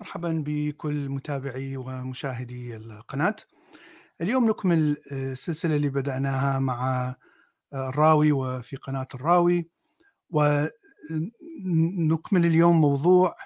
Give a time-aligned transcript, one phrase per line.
[0.00, 3.36] مرحبا بكل متابعي ومشاهدي القناة.
[4.20, 7.14] اليوم نكمل السلسلة اللي بدأناها مع
[7.74, 9.70] الراوي وفي قناة الراوي.
[10.30, 10.76] ونكمل
[12.46, 13.36] اليوم موضوع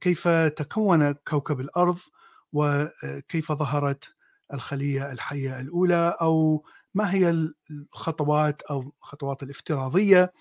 [0.00, 1.98] كيف تكون كوكب الأرض
[2.52, 4.04] وكيف ظهرت
[4.54, 6.64] الخلية الحية الأولى أو
[6.94, 10.32] ما هي الخطوات أو الخطوات الافتراضية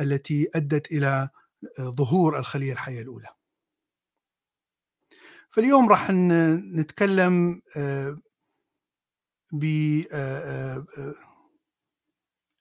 [0.00, 1.28] التي أدت إلى
[1.80, 3.28] ظهور الخلية الحية الأولى.
[5.52, 7.62] فاليوم راح نتكلم
[9.52, 9.64] ب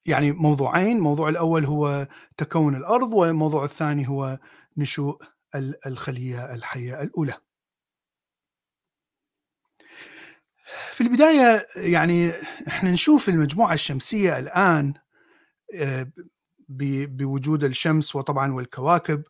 [0.05, 0.99] يعني موضوعين.
[0.99, 4.39] موضوع الأول هو تكون الأرض والموضوع الثاني هو
[4.77, 5.21] نشوء
[5.85, 7.37] الخلية الحية الأولى.
[10.93, 12.31] في البداية يعني
[12.67, 14.93] إحنا نشوف المجموعة الشمسية الآن
[16.69, 19.23] بوجود الشمس وطبعا والكواكب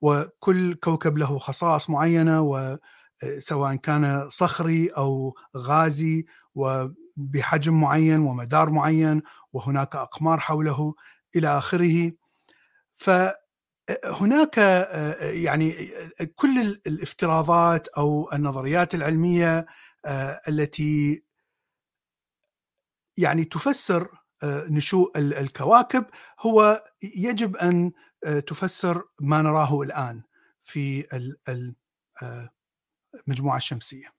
[0.00, 2.78] وكل كوكب له خصائص معينة و
[3.38, 10.94] سواء كان صخري أو غازي وبحجم معين ومدار معين وهناك أقمار حوله
[11.36, 12.12] إلى آخره.
[12.96, 14.58] فهناك
[15.20, 15.90] يعني
[16.36, 19.66] كل الافتراضات أو النظريات العلمية
[20.48, 21.24] التي
[23.16, 24.08] يعني تفسر
[24.44, 26.04] نشوء الكواكب
[26.40, 27.92] هو يجب أن
[28.46, 30.22] تفسر ما نراه الآن
[30.64, 31.04] في
[33.14, 34.18] المجموعة الشمسية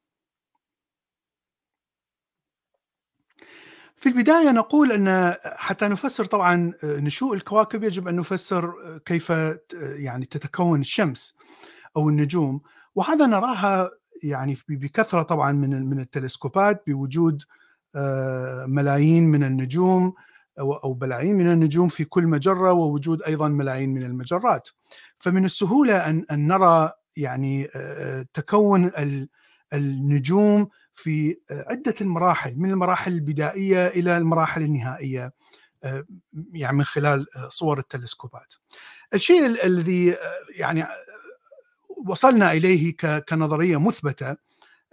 [3.95, 8.73] في البداية نقول أن حتى نفسر طبعا نشوء الكواكب يجب أن نفسر
[9.05, 9.29] كيف
[9.73, 11.35] يعني تتكون الشمس
[11.97, 12.61] أو النجوم.
[12.95, 13.91] وهذا نراها
[14.23, 17.43] يعني بكثرة طبعا من من التلسكوبات بوجود
[18.67, 20.13] ملايين من النجوم
[20.59, 24.69] أو بلايين من النجوم في كل مجرة ووجود أيضا ملايين من المجرات.
[25.19, 27.69] فمن السهولة أن نرى يعني
[28.33, 28.91] تكون
[29.73, 35.33] النجوم في عدة المراحل من المراحل البدائية إلى المراحل النهائية
[36.53, 38.53] يعني من خلال صور التلسكوبات.
[39.13, 40.17] الشيء الذي
[40.55, 40.85] يعني
[42.05, 42.95] وصلنا إليه
[43.29, 44.35] كنظرية مثبتة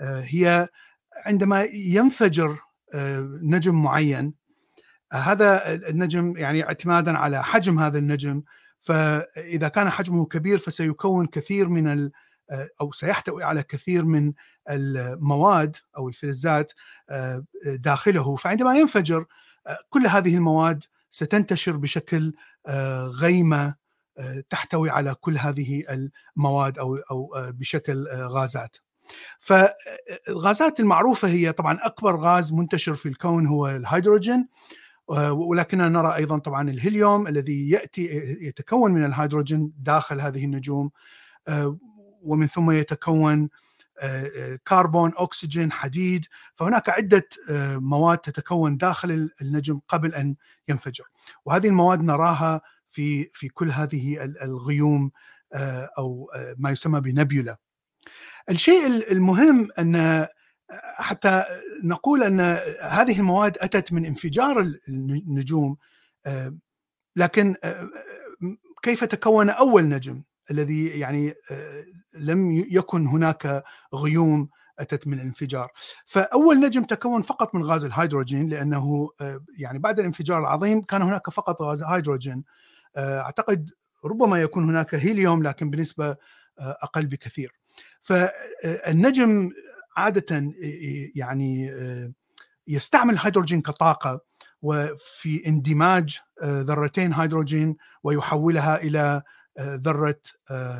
[0.00, 0.68] هي
[1.26, 2.58] عندما ينفجر
[3.42, 4.34] نجم معين
[5.12, 8.42] هذا النجم يعني اعتمادا على حجم هذا النجم
[8.86, 12.10] فإذا كان حجمه كبير فسيكون كثير من
[12.80, 14.32] أو سيحتوي على كثير من
[14.70, 16.72] المواد أو الفلزات
[17.66, 19.26] داخله فعندما ينفجر
[19.88, 22.34] كل هذه المواد ستنتشر بشكل
[23.08, 23.74] غيمة
[24.50, 25.84] تحتوي على كل هذه
[26.36, 28.76] المواد أو أو بشكل غازات.
[29.40, 34.48] فالغازات المعروفة هي طبعا أكبر غاز منتشر في الكون هو الهيدروجين
[35.08, 38.04] ولكننا نرى أيضا طبعا الهيليوم الذي يأتي
[38.40, 40.90] يتكون من الهيدروجين داخل هذه النجوم
[42.22, 43.48] ومن ثم يتكون
[44.68, 46.24] كربون أكسجين حديد.
[46.54, 47.28] فهناك عدة
[47.78, 50.36] مواد تتكون داخل النجم قبل أن
[50.68, 51.04] ينفجر.
[51.44, 55.10] وهذه المواد نراها في في كل هذه الغيوم
[55.98, 57.56] أو ما يسمى بنبيولا
[58.50, 60.26] الشيء المهم أن
[60.96, 61.44] حتى
[61.84, 62.40] نقول أن
[62.82, 65.76] هذه المواد أتت من انفجار النجوم
[67.16, 67.56] لكن
[68.82, 71.34] كيف تكون أول نجم؟ الذي يعني
[72.14, 75.70] لم يكن هناك غيوم أتت من الانفجار.
[76.06, 79.10] فأول نجم تكون فقط من غاز الهيدروجين لأنه
[79.58, 82.44] يعني بعد الانفجار العظيم كان هناك فقط غاز هيدروجين.
[82.96, 83.70] أعتقد
[84.04, 86.16] ربما يكون هناك هيليوم لكن بنسبة
[86.58, 87.54] أقل بكثير.
[88.02, 89.50] فالنجم
[89.96, 90.52] عادة
[91.14, 91.72] يعني
[92.68, 94.20] يستعمل الهيدروجين كطاقة
[94.62, 99.22] وفي اندماج ذرتين هيدروجين ويحولها إلى
[99.60, 100.20] ذرة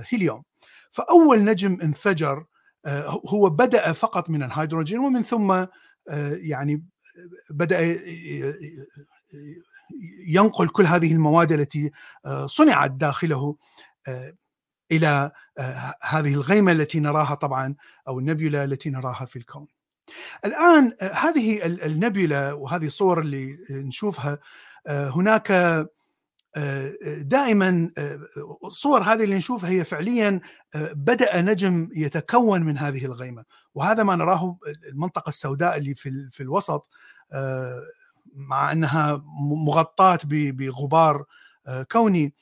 [0.09, 0.43] هيليوم.
[0.91, 2.45] فأول نجم انفجر
[3.27, 5.67] هو بدأ فقط من الهيدروجين ومن ثم
[6.33, 6.83] يعني
[7.51, 7.99] بدأ
[10.27, 11.91] ينقل كل هذه المواد التي
[12.47, 13.57] صنعت داخله
[14.93, 15.31] إلى
[16.03, 17.75] هذه الغيمة التي نراها طبعا
[18.09, 19.67] أو النبيولا التي نراها في الكون.
[20.45, 24.39] الآن هذه النبيولا وهذه الصور اللي نشوفها
[24.89, 25.53] هناك
[27.19, 27.91] دائما
[28.65, 30.41] الصور هذه اللي نشوفها هي فعليا
[30.75, 33.45] بدأ نجم يتكون من هذه الغيمة
[33.75, 34.59] وهذا ما نراه
[34.89, 36.89] المنطقة السوداء اللي في في الوسط
[38.35, 39.23] مع أنها
[39.67, 41.25] مغطاة بغبار
[41.93, 42.35] كوني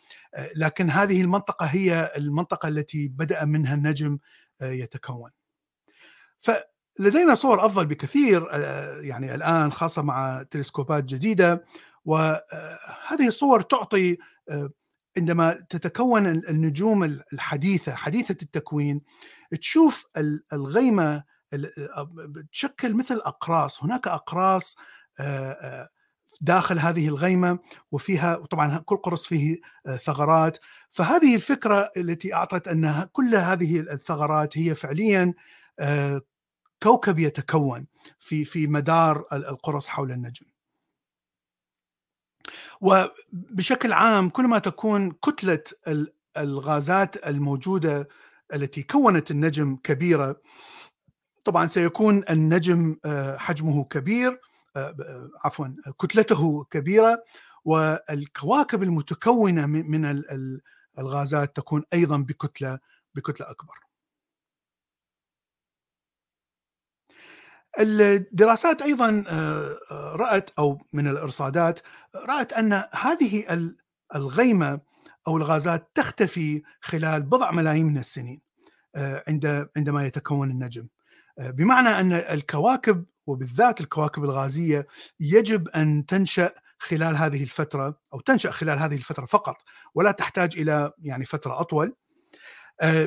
[0.56, 4.18] لكن هذه المنطقة هي المنطقة التي بدأ منها النجم
[4.62, 5.30] يتكون.
[6.40, 8.48] فلدينا صور أفضل بكثير
[9.00, 11.64] يعني الآن خاصة مع تلسكوبات جديدة
[12.04, 14.16] وهذه الصور تعطي
[15.16, 19.00] عندما تتكون النجوم الحديثة حديثة التكوين
[19.60, 20.06] تشوف
[20.52, 21.24] الغيمة
[22.52, 24.76] تشكل مثل أقراص هناك أقراص
[26.44, 27.58] داخل هذه الغيمة
[27.92, 29.60] وفيها طبعا كل قرص فيه
[29.96, 30.58] ثغرات
[30.90, 35.34] فهذه الفكرة التي أعطت أن كل هذه الثغرات هي فعليا
[36.82, 37.86] كوكب يتكون
[38.18, 40.46] في في مدار القرص حول النجم.
[42.80, 45.62] وبشكل عام كل ما تكون كتلة
[46.36, 48.08] الغازات الموجودة
[48.54, 50.40] التي كونت النجم كبيرة
[51.44, 54.53] طبعا سيكون النجم آه، حجمه كبير آه، آه،
[55.44, 55.68] عفوا
[56.00, 57.24] كتلته كبيرة
[57.64, 60.22] والكواكب المتكونة من
[60.98, 62.78] الغازات تكون أيضا بكتلة
[63.14, 63.74] بكتلة أكبر.
[67.78, 69.24] الدراسات أيضا
[69.90, 71.80] رأت أو من الإرصادات
[72.14, 73.44] رأت أن هذه
[74.14, 74.80] الغيمة
[75.28, 78.40] أو الغازات تختفي خلال بضع ملايين من السنين
[78.96, 80.88] عند عندما يتكون النجم
[81.38, 84.86] بمعنى أن الكواكب وبالذات الكواكب الغازية
[85.20, 89.56] يجب أن تنشأ خلال هذه الفترة أو تنشأ خلال هذه الفترة فقط
[89.94, 91.94] ولا تحتاج إلى يعني فترة أطول.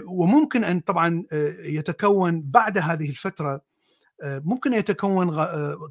[0.05, 1.23] وممكن أن طبعا
[1.59, 3.61] يتكون بعد هذه الفترة
[4.23, 5.45] ممكن يتكون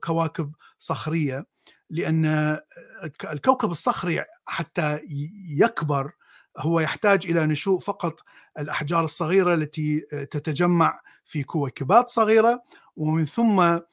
[0.04, 1.46] كواكب صخرية
[1.90, 2.58] لأن
[3.24, 5.00] الكوكب الصخري حتى
[5.50, 6.12] يكبر
[6.58, 8.20] هو يحتاج إلى نشوء فقط
[8.58, 10.00] الأحجار الصغيرة التي
[10.30, 12.62] تتجمع في كويكبات صغيرة
[12.96, 13.86] ومن ثم آه،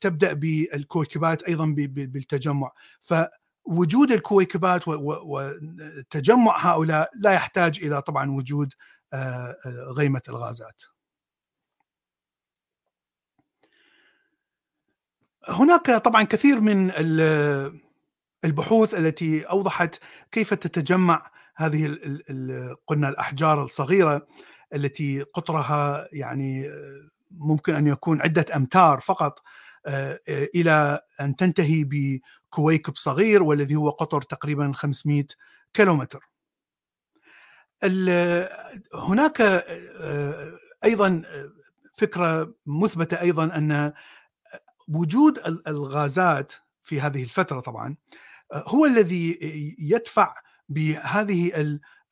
[0.00, 8.74] تبدأ بالكويكبات أيضا بالتجمع فوجود الكويكبات وتجمع هؤلاء لا يحتاج إلى طبعا وجود
[9.12, 10.82] آه، آه، غيمة الغازات.
[15.48, 16.90] هناك طبعا كثير من
[18.44, 20.00] البحوث التي أوضحت
[20.32, 21.98] كيف تتجمع هذه
[22.86, 24.26] قلنا الأحجار الصغيرة
[24.74, 26.70] التي قطرها يعني
[27.38, 29.42] ممكن أن يكون عدة أمتار فقط
[29.86, 35.24] آه، إلى أن تنتهي بكويكب صغير والذي هو قطر تقريبا 500
[35.74, 36.28] كيلومتر.
[38.94, 40.52] هناك آه،
[40.84, 41.22] أيضا
[41.94, 43.92] فكرة مثبتة أيضا أن
[44.88, 46.52] وجود الغازات
[46.82, 47.96] في هذه الفترة طبعا
[48.52, 49.38] هو الذي
[49.78, 50.34] يدفع
[50.68, 51.52] بهذه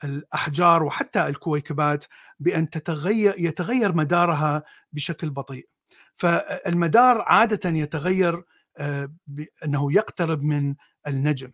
[0.05, 2.05] الأحجار وحتى الكويكبات
[2.41, 4.62] بأن تتغير يتغير مدارها
[4.93, 5.69] بشكل بطيء.
[6.17, 8.44] فالمدار عادة يتغير
[8.79, 10.75] آه، بأنه يقترب من
[11.06, 11.52] النجم.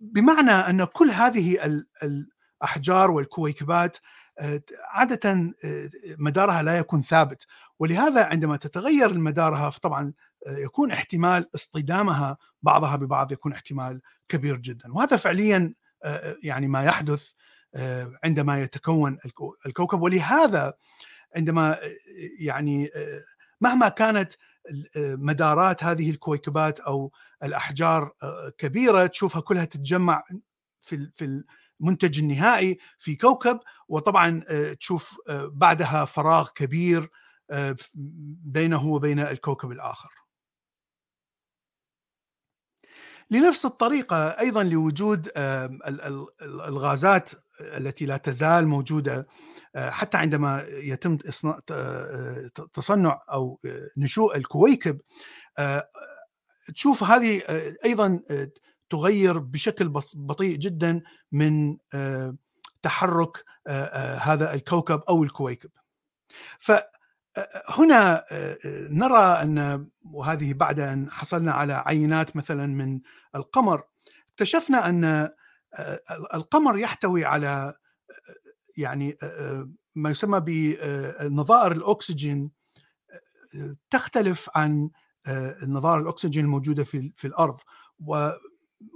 [0.00, 1.58] بمعنى أن كل هذه
[2.02, 3.96] الأحجار والكويكبات
[4.38, 5.30] آه، عادة
[5.64, 7.46] آه، مدارها لا يكون ثابت
[7.78, 10.12] ولهذا عندما تتغير مدارها فطبعا
[10.46, 15.74] يكون احتمال اصطدامها بعضها ببعض يكون احتمال كبير جدا وهذا فعليا
[16.42, 17.32] يعني ما يحدث
[18.24, 19.18] عندما يتكون
[19.66, 20.74] الكوكب ولهذا
[21.36, 21.78] عندما
[22.38, 22.90] يعني
[23.60, 24.32] مهما كانت
[24.96, 27.12] مدارات هذه الكويكبات أو
[27.42, 28.12] الأحجار
[28.58, 30.24] كبيرة تشوفها كلها تتجمع
[30.80, 31.42] في في
[31.80, 34.44] المنتج النهائي في كوكب وطبعا
[34.80, 35.16] تشوف
[35.48, 37.10] بعدها فراغ كبير
[38.44, 40.10] بينه وبين الكوكب الآخر.
[43.30, 45.30] لنفس الطريقة أيضا لوجود
[46.42, 49.26] الغازات التي لا تزال موجودة
[49.76, 51.18] آه، حتى عندما يتم
[51.70, 55.00] آه، تصنع أو آه، نشوء الكويكب
[56.74, 57.42] تشوف هذه
[57.84, 58.20] أيضا
[58.90, 61.76] تغير بشكل بطيء جدا من
[62.82, 63.44] تحرك
[64.18, 65.70] هذا الكوكب أو الكويكب.
[66.60, 68.24] فهنا
[68.90, 73.00] نرى أن وهذه بعد أن حصلنا على عينات مثلا من
[73.34, 73.84] القمر
[74.32, 75.30] اكتشفنا أن
[76.34, 77.74] القمر يحتوي على
[78.76, 79.18] يعني
[79.94, 82.50] ما يسمى بنظائر الأكسجين
[83.90, 84.90] تختلف عن
[85.62, 87.58] نظائر الأكسجين الموجودة في في الأرض.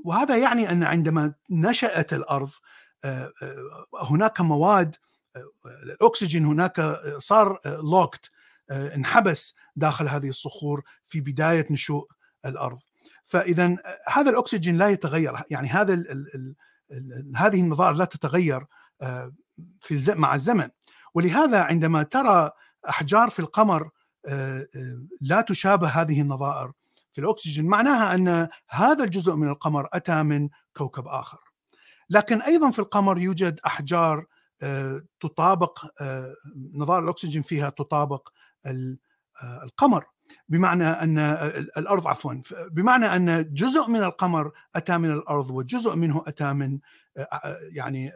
[0.04, 2.50] وهذا يعني أن عندما نشأت الأرض
[4.02, 4.96] هناك مواد
[5.66, 8.30] الأكسجين هناك صار لوكت
[8.70, 12.08] انحبس داخل هذه الصخور في بداية نشوء
[12.46, 12.78] الأرض.
[13.30, 13.76] فإذا
[14.08, 16.54] هذا الأكسجين لا يتغير يعني هذا ال ال
[16.90, 18.66] ال هذه النظائر لا تتغير
[19.02, 19.32] آه،
[19.80, 20.68] في مع الزمن.
[21.14, 22.50] ولهذا عندما ترى
[22.88, 23.90] أحجار في القمر
[24.26, 26.72] آه، آه، لا تشابه هذه النظائر
[27.12, 31.38] في الأكسجين معناها أن هذا الجزء من القمر أتى من كوكب آخر.
[32.10, 34.26] لكن أيضا في القمر يوجد أحجار
[35.20, 35.84] تطابق
[36.74, 38.28] نظائر الأكسجين فيها تطابق
[39.62, 40.04] القمر.
[40.48, 41.18] بمعنى أن
[41.76, 42.34] الأرض عفوا
[42.70, 46.78] بمعنى أن جزء من القمر أتى من الأرض وجزء منه أتى من
[47.72, 48.12] يعني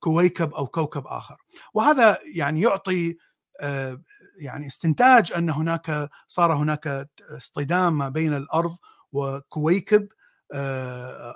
[0.00, 1.36] كويكب أو كوكب آخر.
[1.74, 3.16] وهذا يعني يعطي
[4.38, 8.76] يعني استنتاج أن هناك صار هناك اصطدام ما بين الأرض
[9.12, 10.08] وكويكب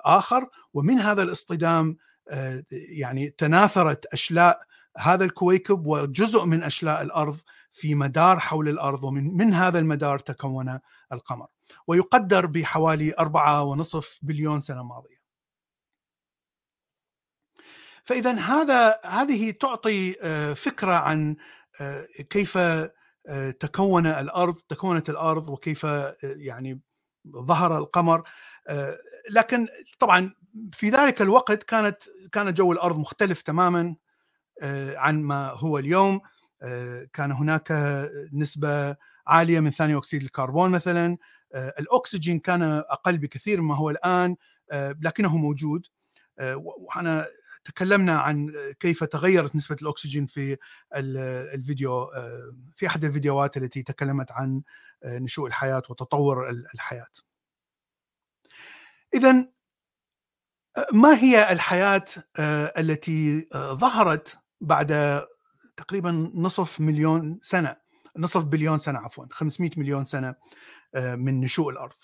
[0.05, 0.49] آخر.
[0.73, 1.97] ومن هذا الاصطدام
[2.71, 4.59] يعني تناثرت أشلاء
[4.97, 7.37] هذا الكويكب وجزء من أشلاء الأرض
[7.79, 10.79] في مدار حول الأرض ومن من هذا المدار تكون
[11.13, 11.47] القمر.
[11.87, 15.19] ويقدر بحوالي أربعة ونصف بليون سنة ماضية.
[18.03, 20.13] فاذا هذا هذه تعطي
[20.55, 21.35] فكرة عن
[22.29, 22.57] كيف
[23.59, 25.83] تكون الأرض تكونت الأرض وكيف
[26.23, 26.81] يعني
[27.27, 28.23] ظهر القمر.
[29.31, 29.67] لكن
[29.99, 30.33] طبعا
[30.73, 33.95] في ذلك الوقت كانت كان جو الأرض مختلف تماما
[34.95, 36.21] عن ما هو اليوم.
[37.13, 37.71] كان هناك
[38.33, 38.95] نسبة
[39.27, 41.17] عالية من ثاني أكسيد الكربون مثلا.
[41.55, 44.35] الأكسجين كان أقل بكثير مما هو الآن
[45.01, 45.87] لكنه موجود.
[46.39, 47.27] وأنا
[47.65, 50.57] تكلمنا عن كيف تغيرت نسبة الأكسجين في
[50.95, 52.07] الفيديو
[52.75, 54.61] في أحد الفيديوهات التي تكلمت عن
[55.05, 57.07] نشوء الحياة وتطور الحياة.
[59.13, 59.47] إذا
[60.93, 62.05] ما هي الحياة
[62.77, 65.23] التي ظهرت بعد
[65.79, 67.75] تقريبا نصف مليون سنة
[68.17, 70.35] نصف بليون سنة عفوا 500 مليون سنة
[70.95, 71.95] من نشوء الأرض.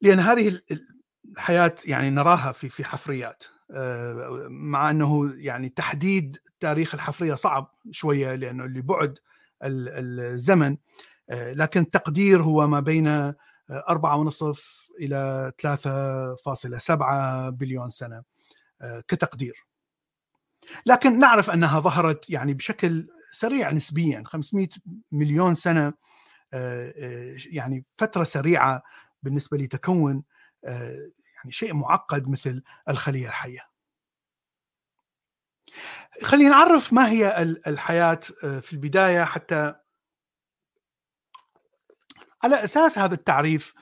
[0.00, 0.60] لأن هذه
[1.26, 3.44] الحياة يعني نراها في في حفريات
[4.48, 9.18] مع أنه يعني تحديد تاريخ الحفرية صعب شوية لأنه لبعد
[9.62, 10.76] الزمن
[11.30, 13.34] لكن التقدير هو ما بين
[13.70, 18.22] أربعة ونصف إلى 3.7 بليون سنة
[19.08, 19.66] كتقدير.
[20.86, 24.68] لكن نعرف أنها ظهرت يعني بشكل سريع نسبيا 500
[25.12, 25.92] مليون سنة
[27.46, 28.82] يعني فترة سريعة
[29.22, 30.22] بالنسبة لتكون
[30.64, 33.74] يعني شيء معقد مثل الخلية الحية.
[36.22, 39.74] خلينا نعرف ما هي الحياة آه، في البداية حتى
[42.42, 43.74] على أساس هذا التعريف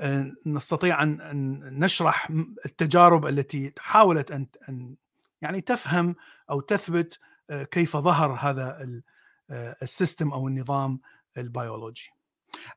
[0.00, 2.30] آه، نستطيع ان نشرح
[2.66, 4.30] التجارب التي حاولت
[4.68, 4.96] أن
[5.42, 6.16] يعني تفهم
[6.50, 7.18] أو تثبت
[7.50, 8.86] آه، كيف ظهر هذا
[9.82, 11.00] ال system أو النظام
[11.38, 12.10] البيولوجي.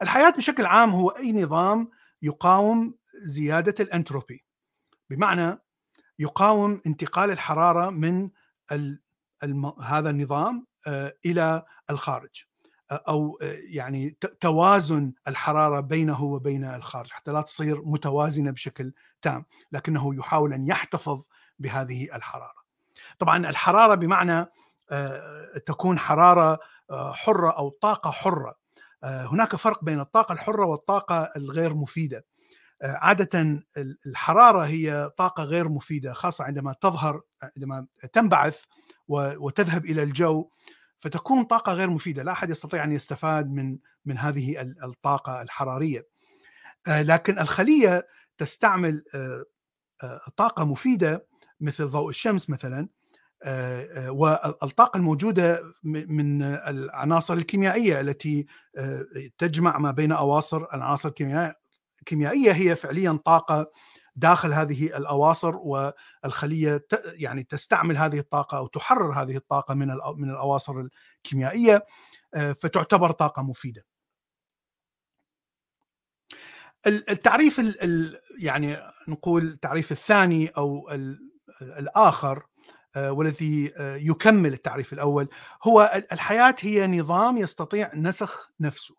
[0.02, 1.90] الحياة بشكل عام هو أي نظام
[2.22, 4.46] يقاوم زيادة الأنتروبي
[5.10, 5.60] بمعنى
[6.20, 8.30] يقاوم انتقال الحرارة من.
[9.82, 12.44] هذا النظام آه، إلى الخارج
[12.92, 19.46] آه، أو آه، يعني توازن الحرارة بينه وبين الخارج حتى لا تصير متوازنة بشكل تام
[19.72, 21.24] لكنه يحاول أن يحتفظ
[21.60, 22.64] بهذه الحرارة.
[23.20, 24.46] طبعا الحرارة بمعنى
[25.66, 26.60] تكون حرارة
[26.92, 28.56] حرة أو طاقة حرة.
[29.04, 32.26] هناك فرق بين الطاقة الحرة والطاقة الغير مفيدة.
[32.84, 33.64] عادة
[34.06, 37.22] الحرارة هي طاقة غير مفيدة خاصة عندما تظهر
[37.56, 38.66] عندما تنبعث
[39.08, 40.50] وتذهب إلى الجو
[41.00, 42.24] فتكون طاقة غير مفيدة.
[42.24, 46.08] لا أحد يستطيع أن يستفاد من من هذه الطاقة الحرارية.
[46.88, 48.08] آه، لكن الخلية
[48.38, 49.46] تستعمل آه،
[50.04, 51.26] آه، طاقة مفيدة
[51.60, 52.88] مثل ضوء الشمس مثلا
[54.10, 58.46] والطاقة الموجودة من العناصر الكيميائية التي
[59.38, 61.12] تجمع ما بين أواصر العناصر
[62.02, 63.72] الكيميائية هي فعليا طاقة
[64.16, 70.88] داخل هذه الأواصر والخلية يعني تستعمل هذه الطاقة أو تحرر هذه الطاقة من من الأواصر
[71.18, 71.86] الكيميائية
[72.34, 73.86] آه، فتعتبر طاقة مفيدة.
[76.88, 77.62] التعريف
[78.40, 80.90] يعني نقول التعريف الثاني أو
[81.80, 82.46] الآخر
[82.96, 85.28] آه، والذي آه، يكمل التعريف الأول
[85.64, 88.96] هو الحياة هي نظام يستطيع نسخ نفسه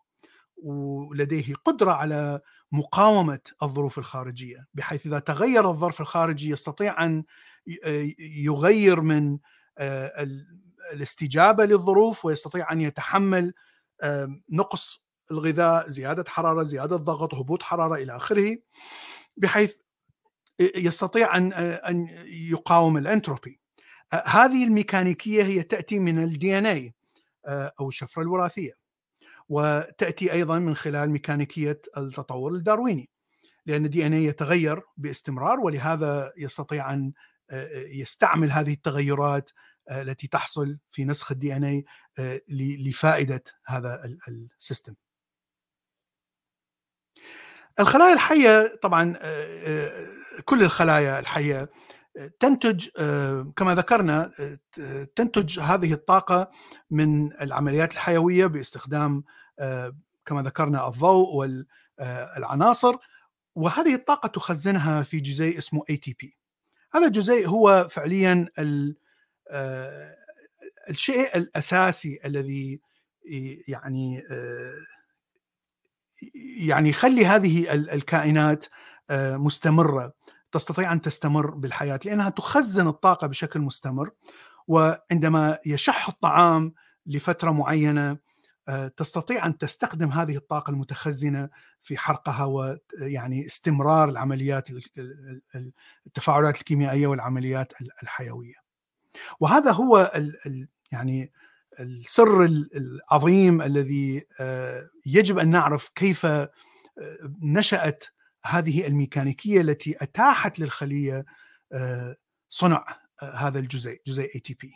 [0.57, 2.41] ولديه قدرة على
[2.71, 7.23] مقاومة الظروف الخارجية بحيث إذا تغير الظرف الخارجي يستطيع أن
[8.19, 9.37] يغير من
[9.77, 10.27] آه،
[10.93, 13.53] الاستجابة للظروف ويستطيع أن يتحمل
[14.49, 18.57] نقص الغذاء، زيادة حرارة، زيادة ضغط، هبوط حرارة إلى آخره
[19.37, 19.77] بحيث
[20.59, 23.59] يستطيع أن أن يقاوم الأنتروبي.
[24.25, 26.93] هذه الميكانيكية هي تأتي من ال DNA
[27.47, 28.85] أو الشفرة الوراثية.
[29.49, 33.09] وتأتي أيضا من خلال ميكانيكية التطور الدارويني
[33.65, 37.13] لأن ال DNA يتغير باستمرار ولهذا يستطيع أن
[37.73, 39.49] يستعمل هذه التغيرات
[39.91, 41.85] التي تحصل في نسخ ال DNA
[42.49, 44.95] لفائدة هذا ال system.
[47.79, 49.17] الخلايا الحية طبعا
[50.45, 51.69] كل الخلايا الحية
[52.39, 52.87] تنتج
[53.55, 54.31] كما ذكرنا
[55.15, 56.49] تنتج هذه الطاقة
[56.91, 59.23] من العمليات الحيوية باستخدام
[60.25, 62.95] كما ذكرنا الضوء والعناصر
[63.55, 66.27] وهذه الطاقة تخزنها في جزيء اسمه ATP
[66.93, 68.47] هذا الجزيء هو فعليا
[70.89, 72.79] الشيء الأساسي الذي
[73.67, 74.23] يعني
[76.67, 78.65] يعني يخلي هذه الكائنات
[79.11, 80.13] مستمرة
[80.51, 84.11] تستطيع أن تستمر بالحياة لأنها تخزن الطاقة بشكل مستمر
[84.67, 86.73] وعندما يشح الطعام
[87.05, 88.17] لفترة معينة
[88.97, 91.49] تستطيع أن تستخدم هذه الطاقة المتخزنة
[91.81, 94.69] في حرقها ويعني استمرار العمليات
[96.07, 98.55] التفاعلات الكيميائية والعمليات الحيوية.
[99.39, 100.11] وهذا هو
[100.91, 101.31] يعني
[101.79, 102.45] السر
[102.75, 106.49] العظيم الذي آه، يجب أن نعرف كيف آه،
[107.41, 108.03] نشأت
[108.45, 111.25] هذه الميكانيكية التي أتاحت للخلية
[111.73, 112.15] آه،
[112.49, 112.85] صنع
[113.33, 114.73] هذا الجزيء جزيء ATP.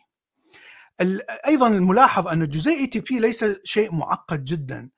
[1.47, 4.89] أيضا الملاحظ أن الجزيء ATP ليس شيء معقد جدا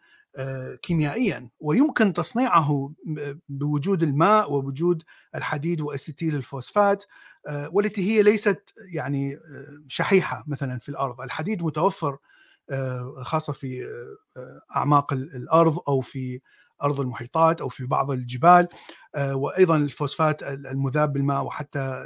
[0.81, 2.93] كيميائيا ويمكن تصنيعه
[3.49, 5.03] بوجود الماء ووجود
[5.35, 7.05] الحديد وأسيتيل الفوسفات
[7.47, 12.17] آه، والتي هي ليست يعني آه، شحيحة مثلا في الأرض، الحديد متوفر
[12.69, 13.87] آه، خاصة في
[14.75, 16.41] أعماق الأرض أو في
[16.83, 18.67] أرض المحيطات أو في بعض الجبال
[19.17, 22.03] وأيضا الفوسفات المذاب بالماء وحتى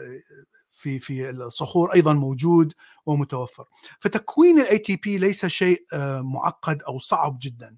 [0.72, 2.74] في في الصخور أيضا موجود
[3.06, 3.66] ومتوفر.
[4.00, 5.86] فتكوين ال ATP ليس شيء
[6.22, 7.76] معقد أو صعب جدا.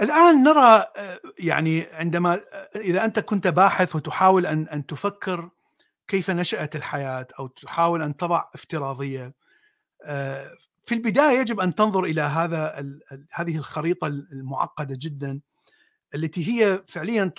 [0.00, 5.50] الآن نرى آه، يعني عندما آه، إذا أنت كنت باحث وتحاول أن أن تفكر
[6.08, 9.34] كيف نشأت الحياة أو تحاول أن تضع افتراضية آه،
[10.84, 12.86] في البداية يجب أن تنظر إلى هذا
[13.32, 15.40] هذه الخريطة المعقدة جدا
[16.14, 17.32] التي هي فعليا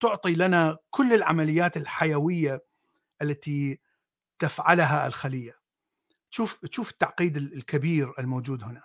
[0.00, 2.62] تعطي لنا كل العمليات الحيوية
[3.22, 3.80] التي
[4.38, 5.58] تفعلها الخلية.
[6.30, 8.82] تشوف تشوف التعقيد الكبير الموجود هنا.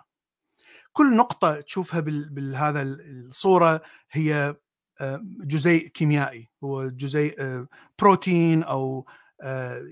[0.92, 4.56] كل نقطة تشوفها بهذا الصورة هي
[5.00, 9.04] آه، جزيء كيميائي هو جزيء آه، بروتين آه،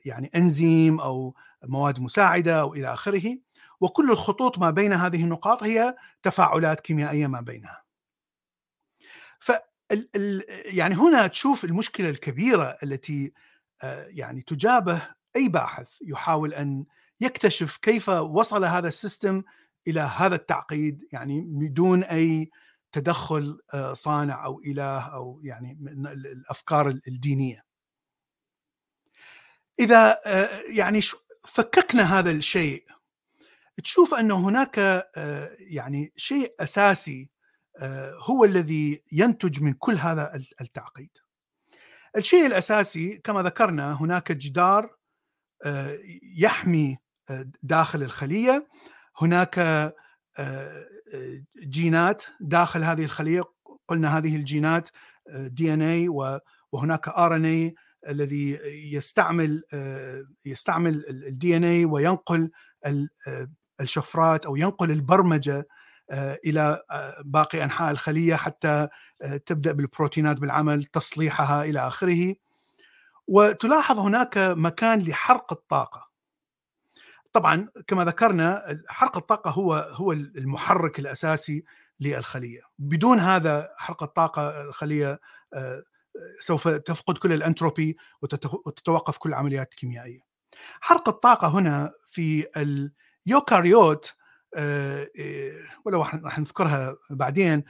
[0.05, 1.35] يعني أنزيم أو
[1.65, 3.39] مواد مساعدة أو إلى آخره
[3.81, 7.83] وكل الخطوط ما بين هذه النقاط هي تفاعلات كيميائية ما بينها
[9.41, 9.53] ف
[10.65, 13.33] يعني هنا تشوف المشكلة الكبيرة التي
[14.09, 16.85] يعني تجابه أي باحث يحاول أن
[17.21, 19.43] يكتشف كيف وصل هذا السيستم
[19.89, 22.51] إلى هذا التعقيد يعني بدون أي
[22.93, 27.66] تدخل آه، صانع أو إله أو يعني من الأفكار الدينية.
[29.81, 31.01] إذا آه، يعني
[31.45, 32.85] فككنا هذا الشيء.
[33.85, 37.31] تشوف ان هناك آه، يعني شيء أساسي
[38.23, 41.11] هو الذي ينتج من كل هذا التعقيد.
[42.17, 44.97] الشيء الأساسي كما ذكرنا هناك جدار
[46.37, 46.99] يحمي
[47.63, 48.69] داخل الخلية.
[49.19, 49.95] هناك آه،
[50.39, 50.87] آه،
[51.59, 53.43] جينات داخل هذه الخلية.
[53.89, 54.89] قلنا هذه الجينات
[55.37, 56.09] DNA
[56.73, 57.75] وهناك RNA
[58.09, 58.61] الذي
[58.93, 62.51] يستعمل آه، يستعمل ال DNA وينقل
[63.81, 65.67] الشفرات أو ينقل البرمجة
[66.47, 66.83] إلى
[67.25, 68.89] باقي أنحاء الخلية حتى
[69.47, 72.35] تبدأ بالبروتينات بالعمل تصليحها إلى آخره.
[73.27, 76.07] وتلاحظ هناك مكان لحرق الطاقة.
[77.33, 81.65] طبعا كما ذكرنا حرق الطاقة هو هو المحرك الأساسي
[82.01, 82.61] للخلية.
[82.79, 85.21] بدون هذا حرق الطاقة الخلية
[85.55, 85.83] آه،
[86.41, 90.21] سوف تفقد كل الأنتروبي وتتوقف كل العمليات الكيميائية
[90.81, 92.47] حرق الطاقة هنا في
[93.27, 94.15] اليوكاريوت
[94.57, 95.53] آه، آه،
[95.85, 97.65] ولو راح نذكرها بعدين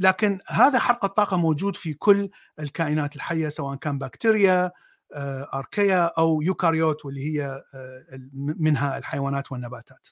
[0.00, 4.72] لكن هذا حرق الطاقة موجود في كل الكائنات الحية سواء كان بكتيريا
[5.14, 10.08] آه، أركيا أو يوكاريوت واللي هي آه، منها الحيوانات والنباتات.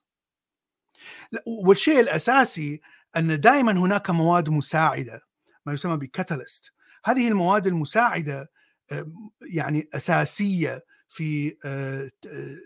[1.47, 2.81] والشيء الأساسي
[3.17, 5.21] أن دائما هناك مواد مساعدة
[5.67, 6.73] ما يسمى بكاتاليست
[7.05, 8.51] هذه المواد المساعدة
[8.93, 9.13] آه،
[9.43, 11.57] يعني أساسية في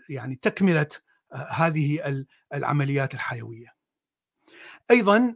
[0.09, 0.87] يعني تكملة
[1.49, 3.77] هذه العمليات الحيوية.
[4.91, 5.35] أيضا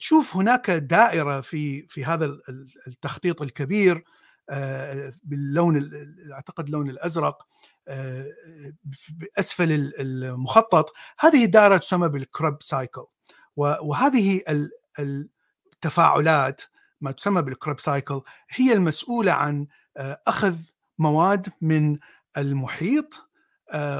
[0.00, 2.38] تشوف هناك دائرة في في هذا
[2.86, 4.04] التخطيط الكبير
[5.22, 5.90] باللون
[6.32, 7.46] أعتقد اللون الأزرق
[9.10, 13.04] بأسفل المخطط هذه الدائرة تسمى بال Krebs cycle
[13.56, 14.42] وهذه
[15.74, 16.62] التفاعلات
[17.00, 19.66] ما تسمى بال Krebs cycle هي المسؤولة عن
[20.26, 20.56] أخذ
[20.98, 21.98] مواد من
[22.36, 23.28] المحيط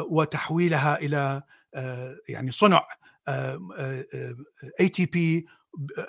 [0.01, 1.43] وتحويلها إلى
[2.29, 2.89] يعني صنع
[4.81, 5.47] ATP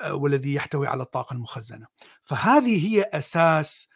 [0.10, 1.88] والذي يحتوي على الطاقة المخزنة
[2.24, 3.90] فهذه هي أساس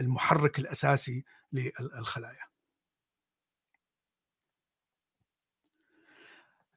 [0.00, 2.50] المحرك الأساسي للخلايا.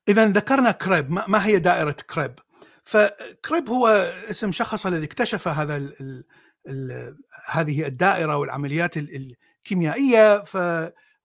[0.08, 2.40] اذا ذكرنا كريب ما هي دائرة كريب؟
[2.86, 3.88] فكريب هو
[4.30, 6.24] اسم شخص الذي اكتشف هذا ال ال
[6.68, 10.58] ال هذه الدائرة والعمليات الكيميائية ف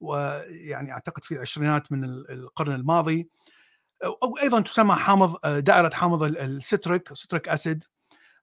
[0.00, 3.28] ويعني أعتقد في العشرينات من القرن الماضي.
[4.04, 7.84] أو أيضا تسمى حامض دائرة حامض الستريك citric acid.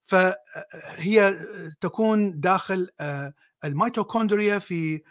[0.06, 1.36] فهي
[1.82, 2.89] تكون داخل
[3.63, 5.01] الميتوكوندريا في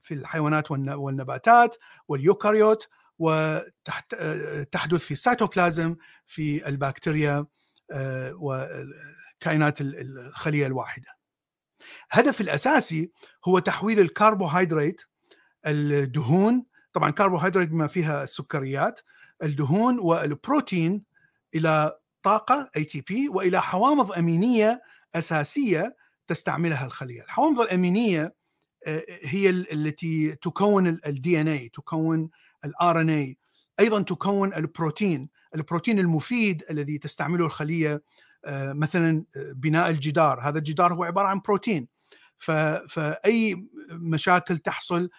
[0.00, 1.76] في الحيوانات والنباتات
[2.08, 2.88] وال eukaryote.
[3.18, 5.96] وتحدث في السيتوبلازم
[6.26, 7.46] في البكتيريا
[8.32, 11.08] وكائنات الخلية الواحدة.
[12.14, 13.10] الهدف الأساسي
[13.44, 15.00] هو تحويل الكربوهيدرات
[15.66, 19.00] الدهون طبعا كربوهيدرات بما فيها السكريات
[19.42, 21.04] الدهون والبروتين
[21.54, 24.82] إلى طاقة ATP وإلى حوامض أمينية
[25.14, 25.96] أساسية
[26.28, 28.34] تستعملها الخلية، الحوامض الأمينية
[28.86, 32.30] آه، هي التي تكون ال DNA تكون
[32.64, 33.38] ال RNA،
[33.80, 38.02] أيضا تكون البروتين، البروتين المفيد الذي تستعمله الخلية
[38.44, 41.88] آه، مثلا آه، بناء الجدار، هذا الجدار هو عبارة عن بروتين.
[42.88, 45.10] فأي مشاكل تحصل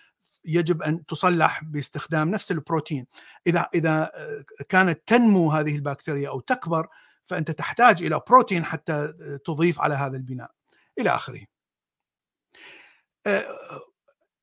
[0.46, 3.08] يجب أن تصلح باستخدام نفس البروتين.
[3.48, 4.12] إذا إذا
[4.70, 6.88] كانت تنمو هذه البكتيريا أو تكبر
[7.26, 9.14] فأنت تحتاج إلى بروتين حتى
[9.46, 10.52] تضيف على هذا البناء.
[11.00, 11.46] إلى آخره.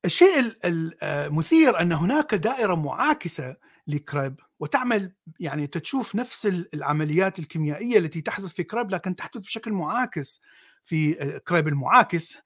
[0.05, 3.55] الشيء المثير أن هناك دائرة معاكسة
[3.87, 10.41] لكريب وتعمل يعني تشوف نفس العمليات الكيميائية التي تحدث في كريب لكن تحدث بشكل معاكس
[10.83, 11.13] في
[11.47, 12.37] كريب المعاكس.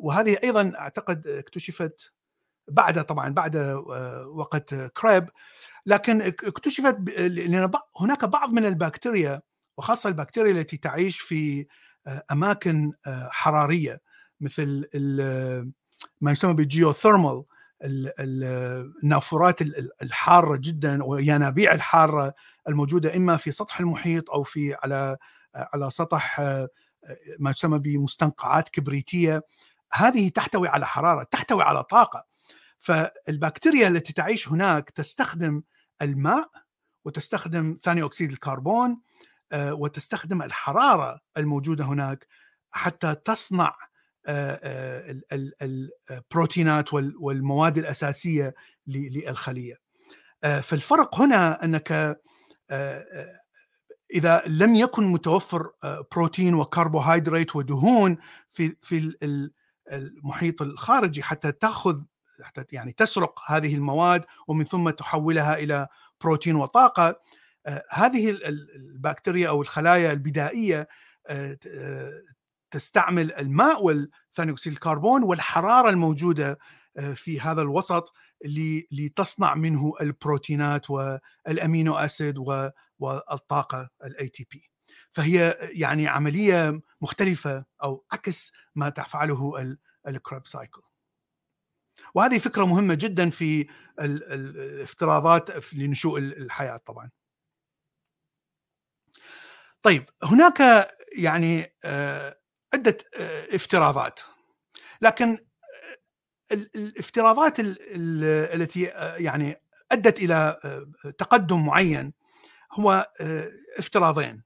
[0.00, 2.12] وهذه أيضا أعتقد اكتشفت
[2.70, 5.28] بعد طبعا بعد آه، وقت كريب.
[5.86, 9.42] لكن اكتشفت لأن هناك بعض من البكتيريا
[9.78, 11.66] وخاصة البكتيريا التي تعيش في
[12.06, 14.00] آه، أماكن آه، حرارية
[14.40, 14.86] مثل
[16.20, 17.44] ما يسمى بال geothermal
[17.82, 19.62] النافورات
[20.02, 22.34] الحارة جدا والينابيع الحارة
[22.68, 25.16] الموجودة إما في سطح المحيط أو في على
[25.54, 26.40] على سطح
[27.38, 29.42] ما يسمى بمستنقعات كبريتية.
[29.92, 32.24] هذه تحتوي على حرارة تحتوي على طاقة.
[32.78, 35.62] فالبكتيريا التي تعيش هناك تستخدم
[36.02, 36.50] الماء
[37.04, 39.00] وتستخدم ثاني أكسيد الكربون
[39.52, 42.26] آه، وتستخدم الحرارة الموجودة هناك
[42.70, 43.76] حتى تصنع
[45.62, 48.54] البروتينات والمواد الأساسية
[48.86, 49.74] للخلية.
[50.42, 52.20] فالفرق هنا أنك
[54.14, 55.70] إذا لم يكن متوفر
[56.12, 58.16] بروتين وكربوهيدرات ودهون
[58.52, 59.16] في في
[59.92, 62.00] المحيط الخارجي حتى تأخذ
[62.42, 65.88] حتى يعني تسرق هذه المواد ومن ثم تحولها إلى
[66.20, 67.20] بروتين وطاقة
[67.66, 68.30] آه، هذه
[68.76, 70.88] البكتيريا أو الخلايا البدائية
[71.26, 72.22] آه، آه،
[72.70, 76.58] تستعمل الماء والثاني اكسيد الكربون والحرارة الموجودة
[77.14, 78.14] في هذا الوسط
[78.92, 82.38] لتصنع منه البروتينات وال amino acid
[82.98, 84.70] والطاقة ال ATP
[85.12, 89.76] فهي يعني عملية مختلفة أو عكس ما تفعله
[90.08, 90.82] ال Krebs cycle
[92.14, 93.66] وهذه فكرة مهمة جدا في
[94.00, 97.10] الافتراضات لنشوء الحياة طبعا.
[99.82, 102.39] طيب هناك يعني آه،
[102.74, 104.20] عدة آه، افتراضات.
[105.02, 105.38] لكن
[106.52, 110.60] الافتراضات التي آه، يعني أدت إلى
[111.18, 112.12] تقدم معين
[112.72, 113.12] هو
[113.78, 114.42] افتراضين.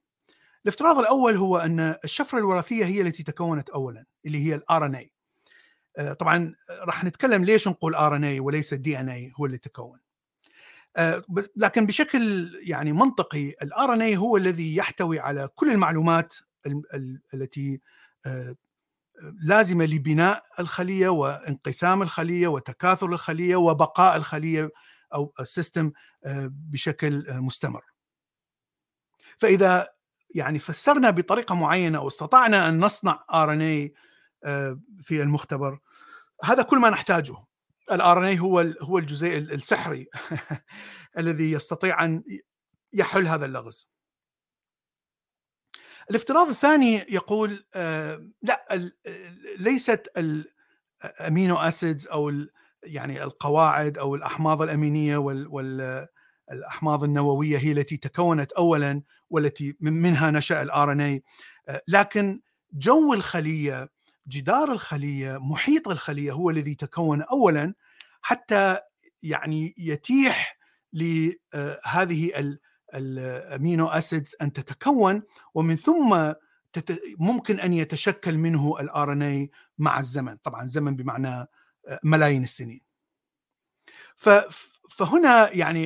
[0.65, 5.13] الافتراض الأول هو أن الشفرة الوراثية هي التي تكونت اولا اللي هي الار إن اي
[5.99, 9.99] آه، طبعا راح نتكلم ليش نقول RNA وليس ال DNA هو اللي تكون.
[10.97, 11.23] آه،
[11.57, 16.35] لكن بشكل يعني منطقي ال RNA هو الذي يحتوي على كل المعلومات
[17.35, 17.79] التي آه،
[19.43, 24.71] لازمه لبناء الخلية وانقسام الخلية وتكاثر الخلية وبقاء الخلية
[25.15, 25.93] أو ال system
[26.49, 27.83] بشكل مستمر.
[29.39, 29.89] فإذا
[30.35, 33.95] يعني فسرنا بطريقة معينة واستطعنا أن نصنع RNA
[35.03, 35.79] في المختبر
[36.45, 37.37] هذا كل ما نحتاجه
[37.93, 40.07] ال RNA هو هو الجزيء السحري
[41.19, 42.25] الذي يستطيع أن
[42.93, 43.89] يحل هذا اللغز
[46.11, 48.93] الافتراض الثاني يقول آه، لا
[49.59, 52.33] ليست ال amino acids أو
[52.83, 60.93] يعني القواعد أو الأحماض الأمينية والاحماض النووية هي التي تكونت اولا والتي منها نشأ ال
[60.93, 61.23] RNA
[61.69, 62.41] آه، لكن
[62.73, 63.89] جو الخلية
[64.29, 67.75] جدار الخلية محيط الخلية هو الذي تكون اولا
[68.23, 68.79] حتى
[69.23, 70.59] يعني يتيح
[70.93, 72.55] لهذه
[72.95, 75.23] ال amino acids أن تتكون
[75.55, 76.33] ومن ثم
[77.19, 81.47] ممكن أن يتشكل منه ال RNA مع الزمن طبعا زمن بمعنى
[82.05, 82.81] ملايين السنين
[84.89, 85.85] فهنا يعني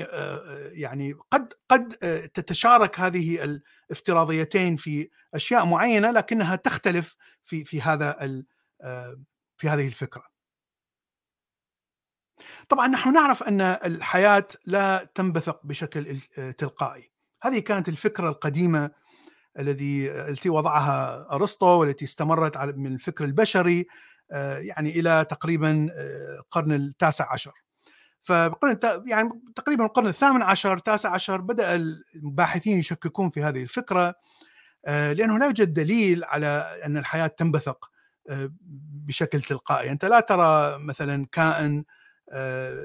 [0.73, 1.89] يعني قد قد
[2.35, 3.45] تتشارك هذه
[3.91, 8.13] الافتراضيتين في أشياء معينة لكنها تختلف في في هذا
[9.59, 10.28] في هذه الفكرة.
[12.69, 16.19] طبعا نحن نعرف أن الحياة لا تنبثق بشكل
[16.59, 17.11] تلقائي.
[17.43, 18.91] هذه كانت الفكرة القديمة
[19.59, 23.87] الذي التي وضعها أرسطو والتي استمرت من الفكر البشري
[24.59, 25.89] يعني إلى تقريبا
[26.39, 27.53] القرن التاسع عشر.
[28.23, 31.75] فبقرن يعني تقريبا القرن الثامن عشر التاسع عشر بدأ
[32.15, 34.15] الباحثين يشككون في هذه الفكرة
[34.87, 37.91] آه، لأنه لا يوجد دليل على أن الحياة تنبثق
[38.29, 38.51] آه،
[39.07, 41.85] بشكل تلقائي، أنت لا ترى مثلا كائن آه،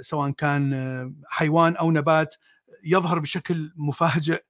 [0.02, 2.36] سواء كان حيوان أو نبات
[2.84, 4.44] يظهر بشكل مفاجئ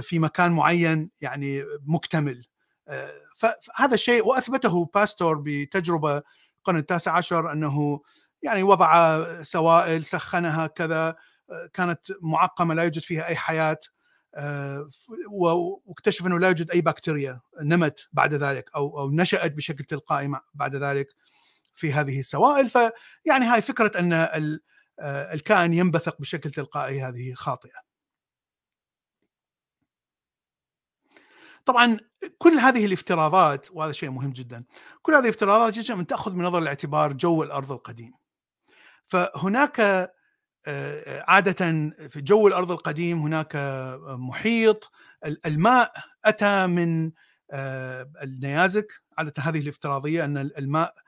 [0.00, 2.46] في مكان معين يعني مكتمل.
[3.36, 6.22] فهذا الشيء وأثبته باستور بتجربة
[6.58, 8.00] القرن التاسع عشر أنه
[8.42, 11.16] يعني وضع سوائل سخنها كذا
[11.72, 13.78] كانت معقمة لا يوجد فيها أي حياة
[15.30, 20.76] واكتشف أنه لا يوجد أي بكتيريا نمت بعد ذلك أو أو نشأت بشكل تلقائي بعد
[20.76, 21.08] ذلك.
[21.76, 24.28] في هذه السوائل فيعني هاي فكرة أن
[25.02, 27.86] الكائن ينبثق بشكل تلقائي هذه خاطئة.
[31.64, 31.98] طبعا
[32.38, 34.64] كل هذه الافتراضات وهذا شيء مهم جدا
[35.02, 38.12] كل هذه الافتراضات يجب أن تأخذ من نظر الاعتبار جو الأرض القديم
[39.06, 39.80] فهناك
[40.68, 41.54] آه، عادة
[42.08, 43.56] في جو الأرض القديم هناك
[44.06, 44.92] محيط
[45.24, 45.92] الماء
[46.24, 47.12] أتى من
[47.50, 51.05] آه، النيازك عادة هذه الافتراضية أن الماء آه،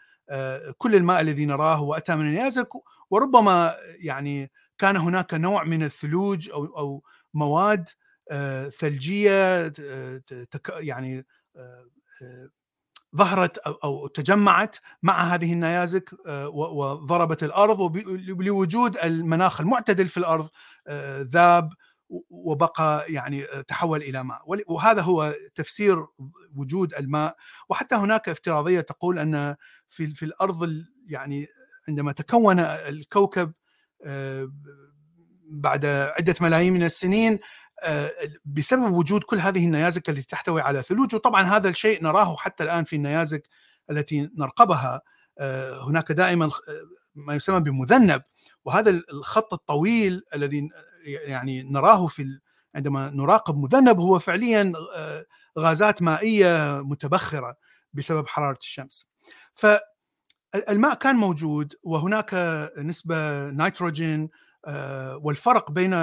[0.79, 2.69] كل الماء الذي نراه هو أتى من النيازك
[3.11, 7.03] وربما يعني كان هناك نوع من الثلوج أو أو
[7.35, 7.89] مواد
[8.71, 9.73] ثلجية
[10.81, 11.27] يعني
[13.17, 17.81] ظهرت أو تجمعت مع هذه النيازك آه، وضربت الأرض
[18.39, 20.49] ولوجود المناخ المعتدل في الأرض
[20.87, 21.73] آه، ذاب
[22.31, 24.43] وبقى يعني آه، تحول إلى ماء.
[24.67, 26.07] وهذا هو تفسير
[26.57, 27.37] وجود الماء.
[27.69, 29.57] وحتى هناك افتراضية تقول أن
[29.89, 31.47] في في الأرض يعني
[31.89, 33.53] عندما تكون الكوكب
[35.51, 37.39] بعد عدة ملايين من السنين
[37.83, 38.13] آه،
[38.45, 42.85] بسبب وجود كل هذه النيازك التي تحتوي على ثلوج وطبعا هذا الشيء نراه حتى الآن
[42.85, 43.49] في النيازك
[43.91, 45.03] التي نرقبها.
[45.39, 46.51] آه، هناك دائما آه،
[47.15, 48.23] ما يسمى بمذنب.
[48.65, 50.69] وهذا الخط الطويل الذي
[51.05, 52.41] يعني نراه في
[52.75, 54.73] عندما نراقب مذنب هو فعليا
[55.59, 57.57] غازات مائية متبخرة
[57.93, 59.09] بسبب حرارة الشمس.
[59.55, 62.35] فالماء كان موجود وهناك
[62.79, 64.31] نسبة نيتروجين
[64.67, 65.95] آه، والفرق بين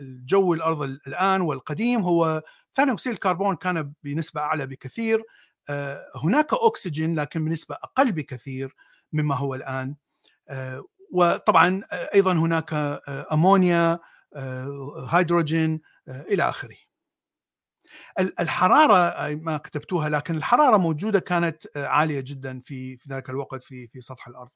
[0.00, 2.42] الجو الأرض الآن والقديم هو
[2.74, 5.22] ثاني أكسيد الكربون كان بنسبة أعلى بكثير
[5.70, 8.74] آه، هناك أكسجين لكن بنسبة أقل بكثير
[9.12, 9.96] مما هو الآن
[10.48, 13.00] آه، وطبعا أيضا هناك
[13.32, 13.98] أمونيا
[15.08, 16.76] هيدروجين إلى آخره.
[18.18, 24.00] الحرارة ما كتبتوها لكن الحرارة موجودة كانت عالية جدا في في ذلك الوقت في في
[24.00, 24.50] سطح الأرض.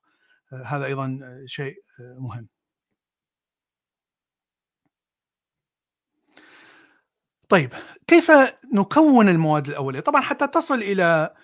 [0.66, 2.48] هذا أيضا شيء مهم.
[7.48, 7.72] طيب
[8.06, 8.30] كيف
[8.74, 11.34] نكون المواد الأولية؟ طبعا حتى تصل إلى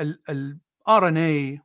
[0.00, 1.60] ال RNA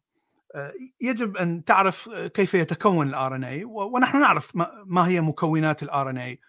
[1.02, 4.52] يجب أن تعرف كيف يتكون ال RNA ونحن نعرف
[4.86, 6.40] ما هي مكونات ال RNA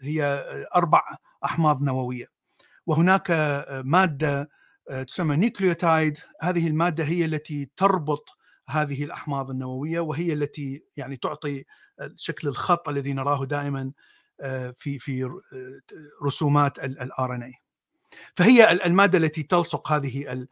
[0.00, 1.02] هي أربع
[1.44, 2.26] أحماض نووية.
[2.86, 3.30] وهناك
[3.84, 4.50] مادة
[5.08, 6.18] تسمى nucleotide.
[6.40, 8.28] هذه المادة هي التي تربط
[8.68, 11.64] هذه الأحماض النووية وهي التي يعني تعطي
[12.16, 13.92] شكل الخط الذي نراه دائما
[14.76, 15.30] في في
[16.24, 17.52] رسومات ال RNA
[18.36, 20.46] فهي المادة التي تلصق هذه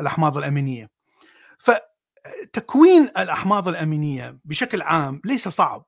[0.00, 0.90] الأحماض الأمينية.
[1.58, 5.86] فتكوين الأحماض الأمينية بشكل عام ليس صعب.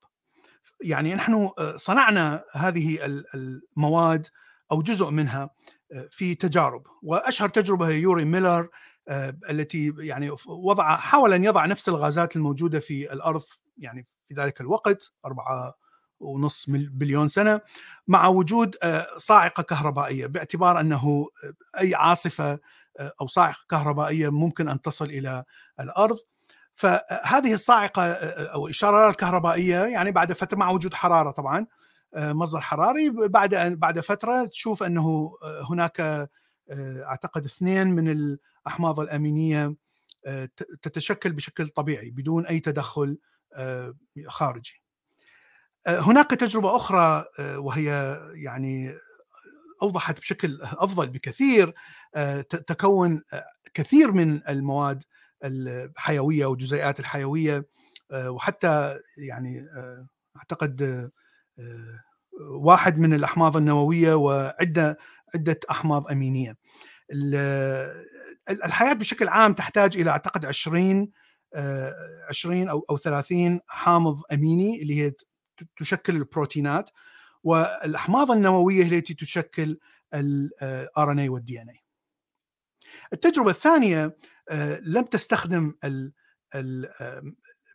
[0.80, 2.98] يعني نحن صنعنا هذه
[3.34, 4.26] المواد
[4.72, 5.50] أو جزء منها
[6.10, 6.82] في تجارب.
[7.02, 8.68] وأشهر تجربة هي يوري ميلر
[9.50, 13.42] التي يعني وضع حاول أن يضع نفس الغازات الموجودة في الأرض
[13.76, 15.74] يعني في ذلك الوقت أربعة
[16.20, 17.60] ونص بليون سنة
[18.08, 22.60] مع وجود آه، صاعقة كهربائية باعتبار أنه آه، أي عاصفة آه،
[23.00, 25.44] أو صاعقة كهربائية ممكن أن تصل إلى
[25.80, 26.18] الأرض.
[26.74, 31.66] فهذه الصاعقة أو الاشارات الكهربائية يعني بعد فترة مع وجود حرارة طبعا
[32.16, 35.36] مصدر حراري بعد بعد فترة تشوف أنه
[35.70, 36.28] هناك
[37.04, 39.74] أعتقد اثنين من الأحماض الأمينية
[40.82, 43.18] تتشكل بشكل طبيعي بدون أي تدخل
[44.28, 44.82] خارجي.
[45.86, 48.94] هناك تجربة أخرى وهي يعني
[49.82, 51.74] أوضحت بشكل أفضل بكثير
[52.66, 53.22] تكون
[53.74, 55.04] كثير من المواد
[55.44, 57.66] الحيوية وجزيئات الحيوية
[58.14, 59.66] وحتى يعني
[60.36, 61.10] أعتقد
[62.50, 64.98] واحد من الأحماض النووية وعدة
[65.34, 66.56] عدة أحماض أمينية.
[68.50, 71.10] الحياة بشكل عام تحتاج إلى أعتقد 20
[72.28, 75.12] 20 أو أو 30 حامض أميني اللي هي
[75.76, 76.90] تشكل البروتينات
[77.44, 79.78] والأحماض النووية التي تشكل
[80.14, 81.81] الار إن اي والدي إن اي.
[83.12, 84.16] التجربة الثانية
[84.82, 85.74] لم تستخدم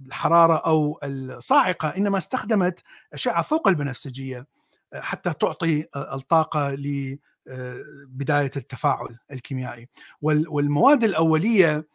[0.01, 4.47] الحرارة أو الصاعقة إنما استخدمت أشعة فوق البنفسجية
[4.93, 9.89] حتى تعطي الطاقة لبدايه التفاعل الكيميائي.
[10.21, 11.87] والمواد الأولية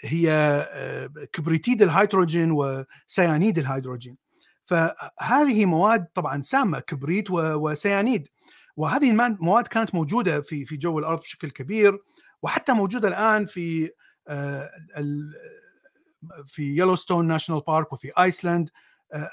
[0.00, 4.16] هي كبريتيد الهيدروجين وسيانيد الهيدروجين.
[4.64, 8.28] فهذه مواد طبعا سامة كبريت وسيانيد.
[8.76, 11.98] وهذه المواد كانت موجودة في في جو الأرض بشكل كبير
[12.46, 13.90] وحتى موجودة الآن في
[16.46, 18.70] في Yellowstone National Park وفي ايسلاند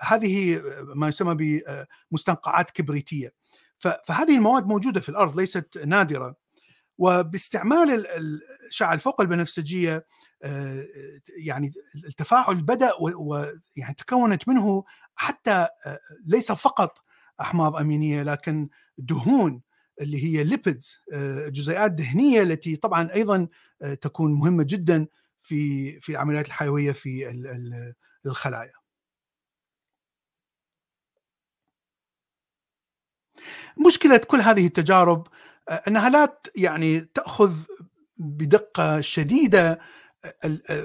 [0.01, 0.61] هذه
[0.95, 1.63] ما يسمى
[2.11, 3.33] بمستنقعات كبريتية.
[4.05, 6.35] فهذه المواد موجودة في الأرض ليست نادرة.
[6.97, 10.05] وباستعمال الاشعه الفوق البنفسجية
[11.37, 14.83] يعني التفاعل بدأ ويعني تكونت منه
[15.15, 15.67] حتى
[16.25, 17.03] ليس فقط
[17.41, 19.61] أحماض أمينية لكن دهون
[20.01, 21.01] اللي هي ليبيدز
[21.47, 23.47] جزيئات دهنية التي طبعا أيضا
[24.01, 25.07] تكون مهمة جدا
[25.43, 27.29] في في العمليات الحيوية في
[28.25, 28.73] الخلايا.
[33.87, 35.27] مشكلة كل هذه التجارب
[35.87, 37.53] أنها لا يعني تأخذ
[38.17, 39.79] بدقة شديدة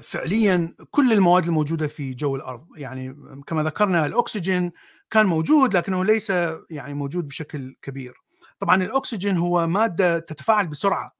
[0.02, 3.16] فعليا كل المواد الموجودة في جو الأرض يعني
[3.46, 4.72] كما ذكرنا الأكسجين
[5.10, 6.30] كان موجود لكنه ليس
[6.70, 8.14] يعني موجود بشكل كبير
[8.58, 11.12] طبعا الأكسجين هو مادة تتفاعل بسرعة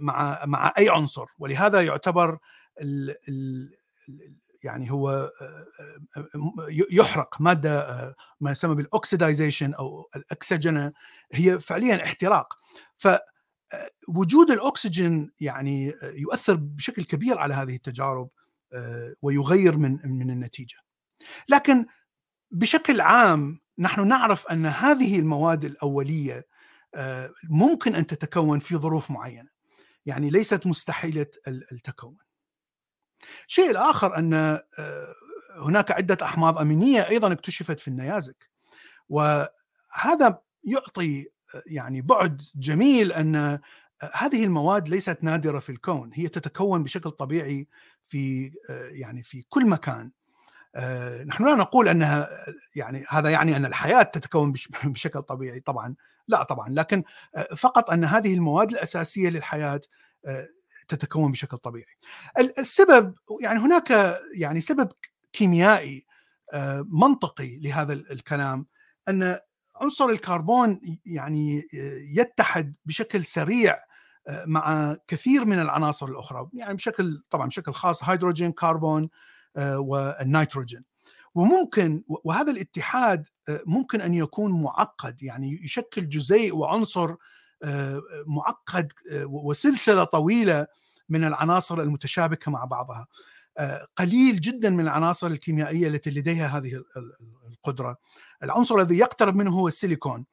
[0.00, 2.38] مع مع أي عنصر ولهذا يعتبر
[2.80, 3.70] ال ال
[4.64, 5.32] يعني هو
[6.68, 10.92] يحرق مادة ما يسمى بالاكسدايزيشن أو الاكسجنه
[11.32, 12.58] هي فعليا احتراق.
[12.96, 18.28] فوجود الأكسجين يعني يؤثر بشكل كبير على هذه التجارب
[19.22, 20.76] ويغير من من النتيجة.
[21.48, 21.86] لكن
[22.52, 26.46] بشكل عام نحن نعرف أن هذه المواد الأولية
[27.44, 29.52] ممكن أن تتكون في ظروف معينة.
[30.06, 32.16] يعني ليست مستحيلة التكون.
[33.48, 35.14] الشيء الآخر أن آه،
[35.56, 38.50] هناك عدة أحماض أمينية أيضا اكتشفت في النيازك.
[39.08, 43.60] وهذا يعطي آه، يعني بعد جميل أن آه،
[44.14, 46.10] هذه المواد ليست نادرة في الكون.
[46.14, 47.68] هي تتكون بشكل طبيعي
[48.08, 48.52] في
[48.90, 50.10] يعني في كل مكان.
[51.26, 52.28] نحن لا نقول أنها
[52.76, 54.52] يعني هذا يعني أن الحياة تتكون
[54.84, 55.94] بشكل طبيعي طبعا
[56.28, 57.04] لا طبعا لكن
[57.56, 59.80] فقط أن هذه المواد الأساسية للحياة
[60.88, 61.96] تتكون بشكل طبيعي.
[62.38, 64.92] السبب يعني هناك يعني سبب
[65.32, 66.06] كيميائي
[66.52, 68.66] آه، منطقي لهذا الكلام
[69.08, 69.38] أن
[69.76, 71.68] عنصر الكربون يعني
[72.16, 73.78] يتحد بشكل سريع
[74.28, 79.08] آه، مع كثير من العناصر الأخرى يعني بشكل طبعا بشكل خاص هيدروجين كربون آه،
[79.56, 80.84] والنيتروجين
[81.34, 87.14] وممكن وهذا الاتحاد ممكن أن يكون معقد يعني يشكل جزيء وعنصر
[88.26, 88.92] معقد
[89.24, 90.66] وسلسلة طويلة
[91.08, 93.06] من العناصر المتشابكة مع بعضها.
[93.58, 96.82] آه، قليل جدا من العناصر الكيميائية التي لديها هذه
[97.48, 97.96] القدرة.
[98.42, 100.24] العنصر الذي يقترب منه هو السيليكون.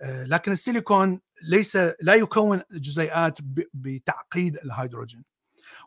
[0.00, 3.38] آه، لكن السيليكون ليس لا يكون جزيئات
[3.74, 5.24] بتعقيد الهيدروجين.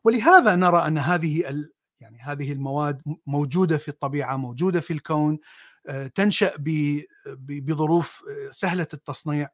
[0.03, 1.65] ولهذا نرى أن هذه
[2.01, 5.39] يعني هذه المواد موجودة في الطبيعة موجودة في الكون
[5.87, 6.53] آه، تنشأ
[7.27, 9.49] بظروف سهلة التصنيع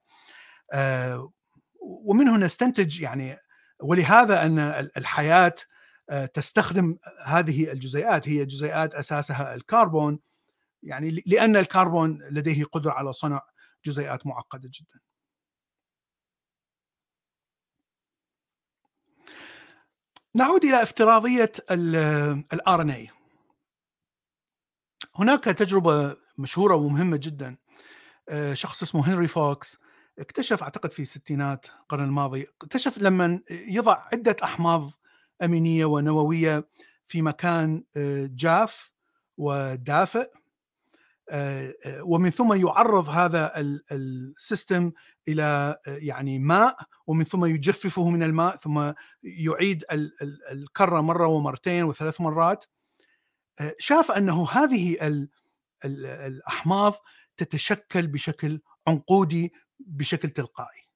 [1.82, 3.38] ومنه نستنتج يعني
[3.80, 4.60] ولهذا أن
[4.98, 5.56] الحياة
[6.10, 10.20] آه، تستخدم هذه الجزيئات هي جزيئات أساسها الكربون
[10.84, 13.42] يعني لأن الكربون لديه قدرة على صنع
[13.86, 15.00] جزيئات معقدة جدا.
[20.38, 21.52] نعود إلى افتراضية
[22.54, 23.10] ال RNA.
[25.16, 27.58] هناك تجربة مشهورة ومهمة جدا
[28.30, 29.78] آه، شخص اسمه هنري فوكس
[30.20, 34.92] اكتشف أعتقد في الستينات القرن الماضي اكتشف لما يضع عدة أحماض
[35.44, 36.70] أمينية ونووية
[37.08, 38.92] في مكان آه، جاف
[39.38, 40.30] ودافئ
[42.02, 43.52] ومن ثم يعرض هذا
[43.92, 44.92] السيستم
[45.28, 48.92] إلى يعني ماء ومن ثم يجففه من الماء ثم
[49.24, 49.86] يعيد
[50.52, 52.66] الكرة مرة ومرتين وثلاث مرات.
[53.80, 54.98] شاف أنه هذه
[55.86, 56.94] الأحماض
[57.38, 60.88] تتشكل بشكل عنقودي بشكل تلقائي.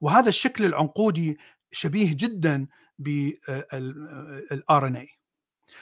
[0.00, 1.38] وهذا الشكل العنقودي
[1.72, 2.66] شبيه جدا
[2.98, 5.08] بال RNA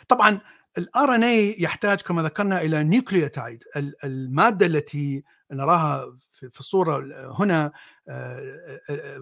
[0.08, 0.40] طبعا
[0.78, 3.64] ال RNA يحتاج كما ذكرنا إلى nucleotide.
[4.04, 7.04] المادة التي نراها في الصورة
[7.38, 7.72] هنا
[8.08, 9.20] آه، آه،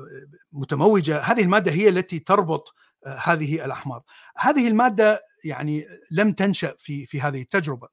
[0.53, 2.75] متموجة هذه المادة هي التي تربط
[3.07, 4.05] آه، هذه الأحماض.
[4.37, 7.89] هذه المادة يعني لم تنشأ في في هذه التجربة.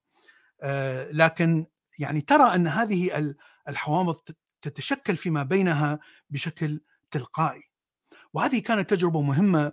[1.11, 1.65] لكن
[1.99, 3.35] يعني ترى أن هذه
[3.69, 4.15] الحوامض
[4.61, 5.99] تتشكل فيما بينها
[6.29, 6.81] بشكل
[7.11, 7.63] تلقائي.
[8.33, 9.71] وهذه كانت تجربة مهمة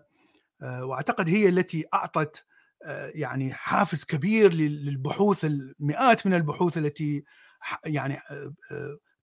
[0.62, 2.45] وأعتقد هي التي أعطت
[3.14, 7.24] يعني حافز كبير للبحوث المئات من البحوث التي
[7.85, 8.20] يعني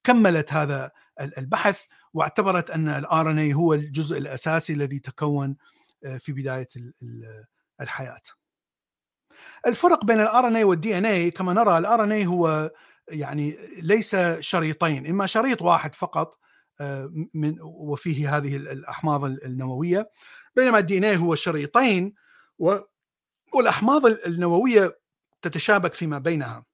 [0.03, 0.91] كملت هذا
[1.38, 5.58] البحث واعتبرت أن ال RNA هو الجزء الأساسي الذي تكون
[6.20, 6.68] في بداية
[7.82, 8.22] الحياة.
[9.68, 12.72] الفرق بين ال RNA وال DNA كما نرى ال RNA هو
[13.08, 16.39] يعني ليس شريطين إما شريط واحد فقط
[17.34, 20.10] من وفيه هذه الأحماض النووية
[20.56, 22.14] بينما ال DNA هو شريطين
[23.56, 24.99] والاحماض النووية
[25.41, 26.66] تتشابك فيما بينها.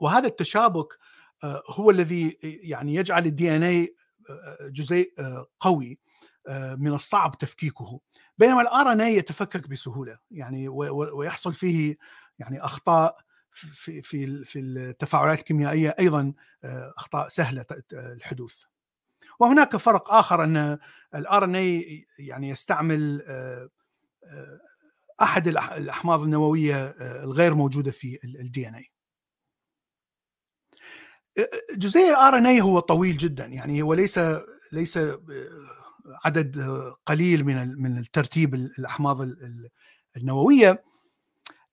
[0.00, 0.98] وهذا التشابك
[1.44, 3.96] آه، هو الذي يعني يجعل ال DNA
[4.30, 5.98] آه، جزيء آه، قوي
[6.76, 8.00] من الصعب تفكيكه.
[8.38, 10.18] بينما ال RNA يتفكك بسهولة.
[10.30, 11.96] يعني ويحصل فيه
[12.38, 13.16] يعني أخطاء
[13.50, 16.34] في في في التفاعلات الكيميائية أيضا
[16.96, 18.62] أخطاء سهلة الحدوث.
[19.40, 20.78] وهناك فرق آخر أن
[21.14, 23.22] ال RNA يعني يستعمل
[25.22, 28.90] أحد الأحماض النووية الغير موجودة في ال DNA
[31.74, 33.46] جزيء ال RNA هو طويل جدا.
[33.46, 34.20] يعني هو ليس
[34.72, 34.98] ليس
[36.24, 36.58] عدد
[37.06, 39.28] قليل من من الترتيب الأحماض
[40.16, 40.84] النووية.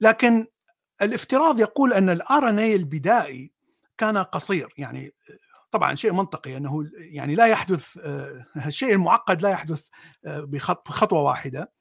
[0.02, 0.48] لكن
[1.02, 3.52] الافتراض يقول أن ال RNA البدائي
[3.98, 4.74] كان قصير.
[4.78, 5.14] يعني
[5.72, 7.98] طبعا شيء منطقي أنه يعني لا يحدث
[8.66, 9.88] الشيء المعقد لا يحدث
[10.24, 11.72] بخطوة واحدة.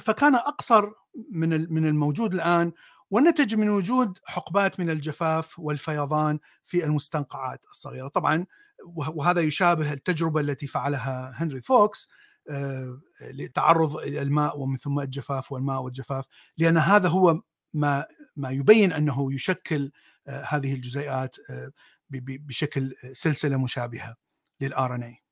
[0.00, 0.90] فكان أقصر
[1.30, 2.72] من من الموجود الآن
[3.10, 8.46] ونتج من وجود حقبات من الجفاف والفيضان في المستنقعات الصغيرة طبعا
[8.86, 12.08] وهذا يشابه التجربة التي فعلها هنري فوكس
[12.50, 16.24] آه، لتعرض الماء ومن ثم الجفاف والماء والجفاف
[16.58, 17.42] لأن هذا هو
[17.74, 19.92] ما ما يبين أنه يشكل
[20.26, 21.72] آه، هذه الجزيئات آه،
[22.10, 24.16] بشكل سلسلة مشابهة
[24.60, 25.27] لل RNA.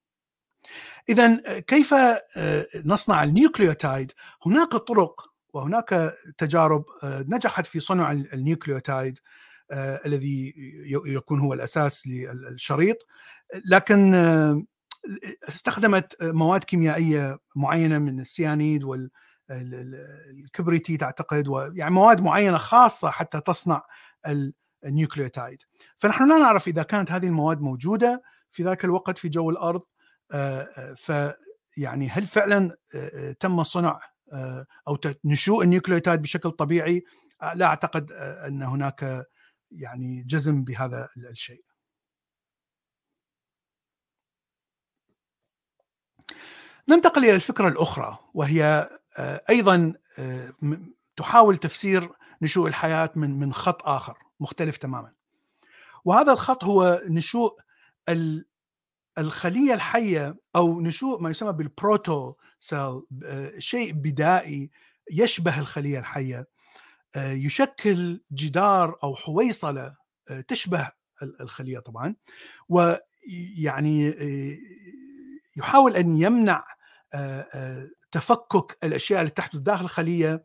[1.09, 1.95] اذا كيف
[2.85, 4.12] نصنع ال nucleotide؟
[4.47, 9.19] هناك طرق وهناك تجارب آه، نجحت في صنع ال nucleotide
[9.71, 10.55] آه، الذي
[11.07, 12.97] يكون هو الأساس للشريط
[13.64, 14.62] لكن آه،
[15.49, 18.85] استخدمت مواد كيميائية معينة من السيانيد
[19.51, 23.83] والكبريتيت اعتقد ويعني مواد معينة خاصة حتى تصنع
[24.85, 25.62] ال nucleotide
[25.99, 29.83] فنحن لا نعرف إذا كانت هذه المواد موجودة في ذاك الوقت في جو الأرض
[30.97, 32.77] فيعني هل فعلا
[33.41, 34.01] تم صنع
[34.33, 37.05] آه، أو نشوء ال nucleotide بشكل طبيعي
[37.43, 39.27] آه، لا أعتقد آه، أن هناك
[39.70, 41.64] يعني جزم بهذا الشيء.
[46.89, 48.89] ننتقل إلى الفكرة الأخرى وهي
[49.51, 49.95] أيضا
[51.16, 52.11] تحاول تفسير
[52.43, 55.12] نشوء الحياة من من خط آخر مختلف تماما.
[56.05, 57.59] وهذا الخط هو نشوء
[59.19, 63.03] الخلية الحية أو نشوء ما يسمى بال protocell
[63.59, 64.71] شيء بدائي
[65.11, 66.49] يشبه الخلية الحية.
[67.17, 69.97] آه، يشكل جدار أو حويصلة
[70.31, 70.91] آه، تشبه
[71.23, 72.14] الخلية طبعا.
[72.69, 74.59] ويعني آه،
[75.57, 76.64] يحاول أن يمنع
[78.12, 80.45] تفكك الأشياء التي تحدث داخل الخلية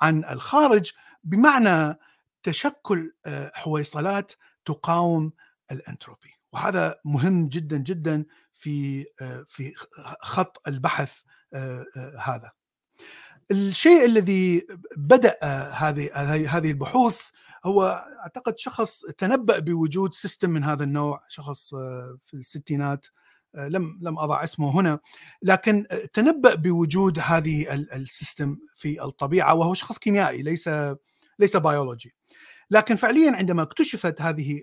[0.00, 0.92] عن الخارج.
[1.24, 1.98] بمعنى
[2.42, 3.12] تشكل
[3.54, 4.32] حويصلات
[4.64, 5.32] تقاوم
[5.72, 6.35] الأنتروبي.
[6.56, 9.72] وهذا مهم جدا جدا في آه، في
[10.20, 11.20] خط البحث
[11.52, 12.50] آه، آه، هذا.
[13.50, 15.38] الشيء الذي بدأ
[15.72, 16.10] هذه
[16.56, 17.20] هذه البحوث
[17.64, 21.70] هو أعتقد شخص تنبأ بوجود system من هذا النوع شخص
[22.24, 23.06] في الستينات
[23.54, 24.98] لم لم أضع اسمه هنا
[25.42, 30.70] لكن تنبأ بوجود هذه ال system في الطبيعة وهو شخص كيميائي ليس
[31.38, 32.14] ليس بيولوجي
[32.70, 34.62] لكن فعليا عندما اكتشفت هذه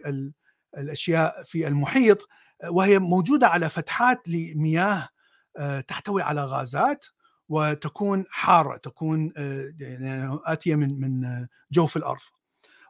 [0.78, 2.28] الأشياء في المحيط
[2.70, 5.10] وهي موجودة على فتحات لمياه
[5.58, 7.06] آه، تحتوي على غازات
[7.50, 12.22] وتكون حارة تكون آه، يعني آتية من من جوف الأرض.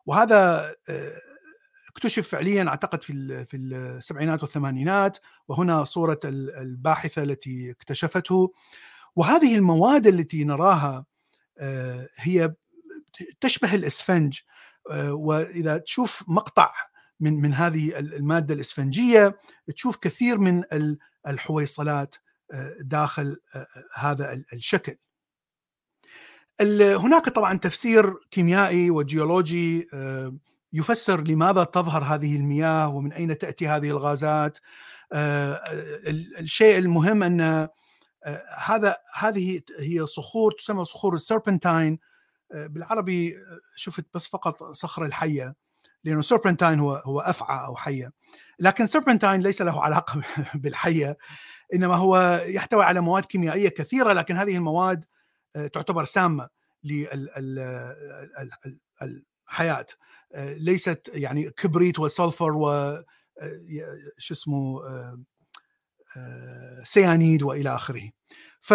[0.05, 1.21] وهذا آه،
[1.89, 5.17] اكتشف فعليا أعتقد في في السبعينات والثمانينات
[5.47, 8.53] وهنا صورة الباحثة التي اكتشفته.
[9.15, 11.05] وهذه المواد التي نراها
[12.17, 12.53] هي
[13.41, 14.39] تشبه الإسفنج
[15.11, 16.73] وإذا تشوف مقطع
[17.23, 19.37] من من هذه المادة الإسفنجية.
[19.75, 20.63] تشوف كثير من
[21.27, 22.15] الحويصلات
[22.79, 23.37] داخل
[23.95, 24.97] هذا الشكل.
[26.81, 29.87] هناك طبعا تفسير كيميائي وجيولوجي
[30.73, 34.57] يفسر لماذا تظهر هذه المياه ومن أين تأتي هذه الغازات.
[36.39, 37.69] الشيء المهم أن
[38.57, 41.99] هذا هذه هي صخور تسمى صخور السربنتاين.
[42.53, 43.37] بالعربي
[43.75, 45.55] شفت بس فقط صخر الحية.
[46.03, 48.11] لأنه سربنتاين هو هو أفعى أو حية.
[48.59, 50.21] لكن سربنتاين ليس له علاقة
[50.61, 51.17] بالحية
[51.73, 55.05] إنما هو يحتوي على مواد كيميائية كثيرة لكن هذه المواد
[55.73, 56.49] تعتبر سامة
[59.01, 59.85] للحياه
[60.37, 62.97] ليست يعني كبريت وسلفر و
[64.17, 64.81] شو اسمه
[66.83, 68.09] سيانيد وإلى آخره.
[68.61, 68.73] ف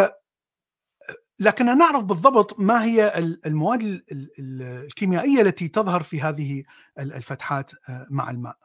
[1.40, 4.02] لكننا نعرف بالضبط ما هي المواد
[4.38, 6.64] الكيميائية التي تظهر في هذه
[6.98, 7.70] الفتحات
[8.10, 8.56] مع الماء.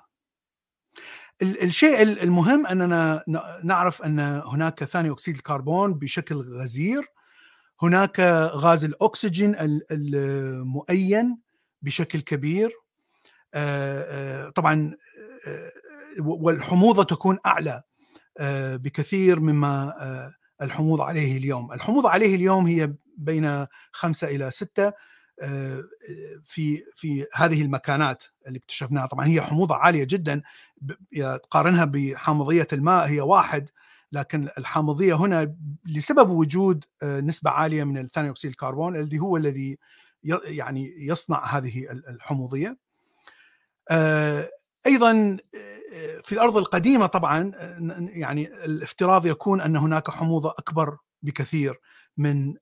[1.42, 3.24] الشيء المهم أننا
[3.64, 7.08] نعرف أن هناك ثاني أكسيد الكربون بشكل غزير
[7.82, 8.20] هناك
[8.54, 9.56] غاز الأكسجين
[9.92, 11.38] المؤين
[11.82, 12.72] بشكل كبير
[14.56, 14.96] طبعا
[16.20, 17.84] والحموضة تكون أعلى
[18.78, 19.94] بكثير مما
[20.64, 21.72] الحموضه عليه اليوم.
[21.74, 24.94] الحموضه عليه اليوم هي بين خمسة إلى ستة
[26.46, 29.06] في في هذه المكانات اللي اكتشفناها.
[29.06, 30.42] طبعا هي حموضة عالية جدا
[31.44, 33.70] تقارنها بحامضية الماء هي واحد
[34.12, 35.56] لكن الحامضية هنا
[35.86, 39.78] لسبب وجود نسبة عالية من ثاني أكسيد الكربون الذي هو الذي
[40.44, 42.78] يعني يصنع هذه الحموضية.
[44.86, 45.38] أيضا
[46.24, 47.52] في الأرض القديمة طبعا
[48.14, 51.80] يعني الافتراض يكون أن هناك حموضة أكبر بكثير
[52.18, 52.56] من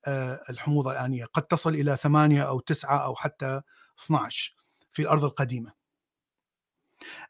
[0.49, 3.61] الحموضة الانيه قد تصل إلى ثمانية أو تسعة أو حتى
[4.05, 4.55] 12
[4.93, 5.81] في الأرض القديمة.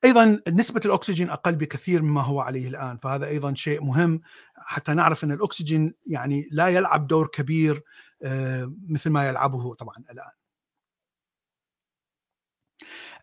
[0.04, 4.22] أيضا نسبة الأكسجين أقل بكثير مما هو عليه الآن فهذا أيضا شيء مهم
[4.56, 7.84] حتى نعرف أن الأكسجين يعني لا يلعب دور كبير
[8.89, 10.32] مثل ما يلعبه طبعا الآن.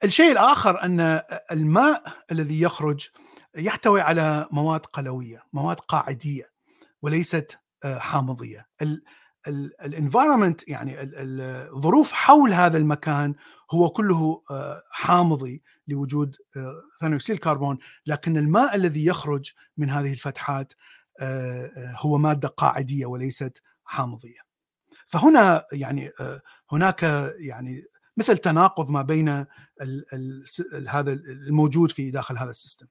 [0.05, 1.23] الشيء الآخر أن
[1.53, 3.09] الماء الذي يخرج
[3.57, 6.51] يحتوي على مواد قلوية، مواد قاعدية
[7.03, 8.67] وليست حامضية.
[9.83, 13.35] ال environment يعني الظروف حول هذا المكان
[13.71, 14.43] هو كله
[14.91, 16.37] حامضي لوجود
[17.01, 20.73] ثاني أكسيد الكربون، لكن الماء الذي يخرج من هذه الفتحات
[21.97, 24.41] هو مادة قاعدية وليست حامضية.
[25.07, 26.11] فهنا يعني
[26.73, 27.03] هناك
[27.39, 27.83] يعني
[28.19, 29.47] مثل تناقض ما بين ال
[30.73, 32.87] ال هذا الموجود في داخل هذا السيستم.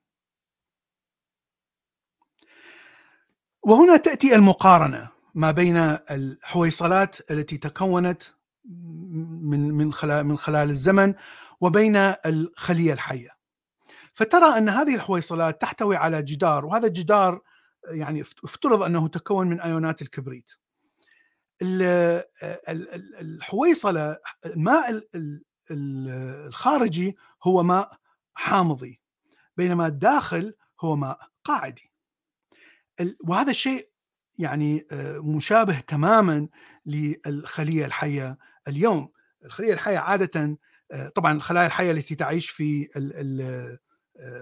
[3.63, 5.77] وهنا تأتي المقارنة ما بين
[6.11, 8.23] الحويصلات التي تكونت
[8.65, 11.13] من من خلال من خلال الزمن
[11.61, 13.37] وبين الخلية الحية.
[14.13, 17.41] فترى أن هذه الحويصلات تحتوي على جدار وهذا الجدار
[17.83, 20.51] يعني افترض أنه تكون من أيونات الكبريت.
[23.21, 25.03] الحويصلة الماء
[25.71, 27.97] الخارجي هو ماء
[28.33, 29.01] حامضي
[29.57, 31.91] بينما الداخل هو ماء قاعدي.
[33.23, 33.89] وهذا الشيء
[34.39, 34.87] يعني
[35.21, 36.47] مشابه تماما
[36.85, 38.37] للخلية الحية
[38.67, 39.11] اليوم.
[39.45, 40.57] الخلية الحية عادة
[41.15, 42.89] طبعا الخلايا الحية التي تعيش في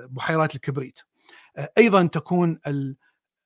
[0.09, 0.99] بحيرات الكبريت.
[1.77, 2.59] أيضا تكون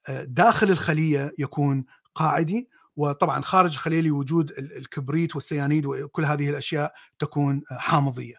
[0.09, 2.69] داخل الخلية يكون قاعدي
[2.99, 8.35] وطبعا خارج الخليه لوجود الكبريت والسيانيد وكل هذه الأشياء تكون حامضية.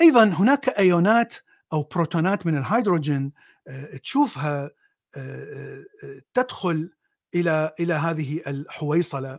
[0.00, 1.34] أيضا هناك أيونات
[1.72, 3.32] أو بروتونات من الهيدروجين
[3.68, 4.70] آه، تشوفها
[5.16, 6.90] آه، آه، تدخل
[7.34, 9.38] إلى إلى هذه الحويصلة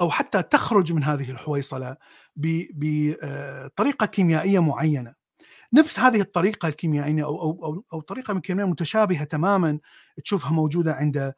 [0.00, 1.96] أو حتى تخرج من هذه الحويصلة
[2.36, 5.14] بطريقه كيميائية معينة.
[5.72, 9.78] نفس هذه الطريقة الكيميائية أو أو أو, أو طريقة كيمياء متشابهة تماما
[10.24, 11.34] تشوفها موجودة عند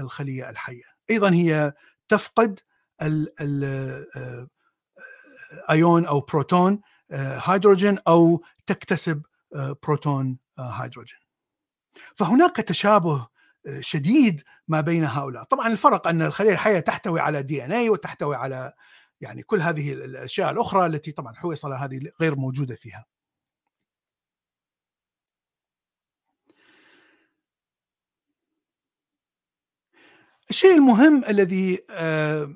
[0.00, 0.97] الخلية الحية.
[1.10, 1.72] أيضا هي
[2.08, 2.60] تفقد
[5.52, 6.80] الايون أو بروتون
[7.10, 9.22] هيدروجين أو تكتسب
[9.82, 11.18] بروتون هيدروجين.
[12.16, 13.28] فهناك تشابه
[13.80, 15.42] شديد ما بين هؤلاء.
[15.42, 18.72] طبعا الفرق أن الخلية الحية تحتوي على دي ان اي وتحتوي على
[19.20, 23.06] يعني كل هذه الأشياء الأخرى التي طبعا حويصله هذه غير موجودة فيها.
[30.50, 32.54] الشيء المهم الذي آه،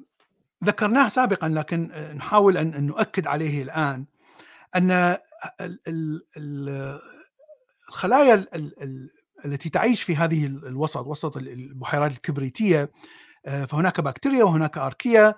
[0.64, 4.04] ذكرناه سابقا لكن آه، نحاول أن نؤكد عليه الآن
[4.76, 5.16] أن
[7.88, 8.46] الخلايا
[9.44, 12.90] التي تعيش في هذه الوسط وسط البحيرات الكبريتية
[13.46, 15.34] آه، فهناك بكتيريا وهناك archaea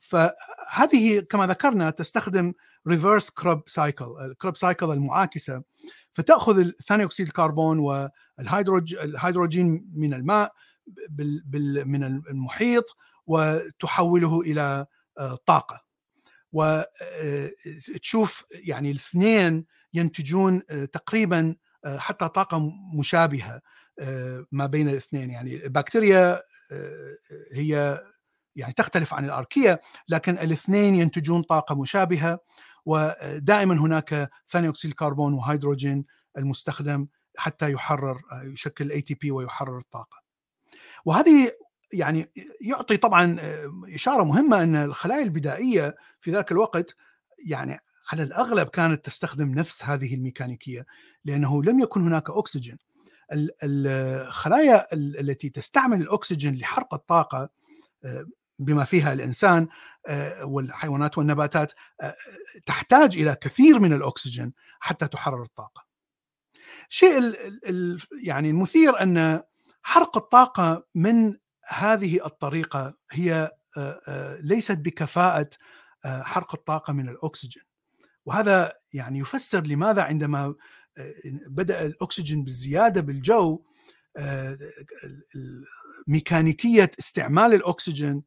[0.00, 2.52] فهذه كما ذكرنا تستخدم
[2.88, 5.62] reverse Krebs cycle ال Krebs cycle المعاكسة
[6.12, 10.52] فتأخذ ثاني أكسيد الكربون والهيدروجين من الماء
[11.84, 14.86] من المحيط وتحوله إلى
[15.46, 15.82] طاقة.
[16.52, 20.62] وتشوف يعني الاثنين ينتجون
[20.92, 21.56] تقريبا
[21.86, 23.60] حتى طاقة مشابهة
[24.52, 25.30] ما بين الاثنين.
[25.30, 26.42] يعني البكتيريا
[27.52, 28.02] هي
[28.56, 32.38] يعني تختلف عن ال archaea لكن الاثنين ينتجون طاقة مشابهة.
[32.86, 36.04] ودائما هناك ثاني أكسيد الكربون وهيدروجين
[36.38, 37.06] المستخدم
[37.36, 40.21] حتى يحرر يشكل ATP ويحرر الطاقة.
[41.04, 41.52] وهذه
[41.92, 42.30] يعني
[42.60, 43.36] يعطي طبعا
[43.94, 46.96] إشارة مهمة إن الخلايا البدائية في ذاك الوقت
[47.46, 47.80] يعني
[48.12, 50.86] على الأغلب كانت تستخدم نفس هذه الميكانيكية
[51.24, 52.78] لأنه لم يكن هناك أكسجين.
[53.62, 57.48] الخلايا التي تستعمل الأكسجين لحرق الطاقة
[58.58, 59.68] بما فيها الإنسان
[60.44, 61.72] والحيوانات والنباتات
[62.66, 65.84] تحتاج إلى كثير من الأكسجين حتى تحرر الطاقة.
[66.90, 67.34] الشيء
[68.22, 69.42] يعني المثير أن
[69.82, 73.50] حرق الطاقة من هذه الطريقة هي
[74.40, 75.50] ليست بكفاءة
[76.04, 77.62] حرق الطاقة من الأكسجين.
[78.26, 80.54] وهذا يعني يفسر لماذا عندما
[81.46, 83.64] بدأ الأكسجين بالزيادة بالجو
[86.06, 88.22] ميكانيكيه استعمال الأكسجين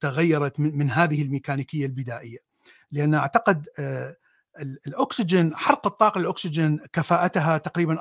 [0.00, 2.38] تغيرت من هذه الميكانيكية البدائية
[2.90, 3.66] لأن أعتقد
[4.86, 7.94] الأكسجين حرق الطاقة الاكسجين كفاءتها تقريبا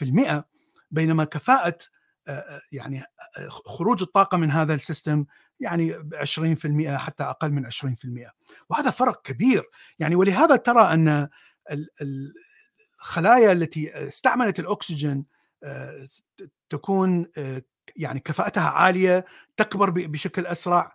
[0.00, 0.42] 40%
[0.92, 1.78] بينما كفاءة
[2.72, 3.04] يعني
[3.48, 5.24] خروج الطاقة من هذا السيستم
[5.60, 7.70] يعني 20% حتى أقل من 20%
[8.70, 9.64] وهذا فرق كبير.
[9.98, 11.28] يعني ولهذا ترى أن
[13.00, 15.26] الخلايا التي استعملت الأكسجين
[16.70, 17.26] تكون
[17.96, 19.24] يعني كفاءتها عالية
[19.56, 20.94] تكبر بشكل أسرع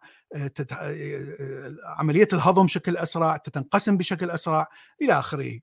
[1.86, 4.68] عملية الهضم بشكل أسرع تتنقسم بشكل أسرع
[5.02, 5.60] إلى آخره.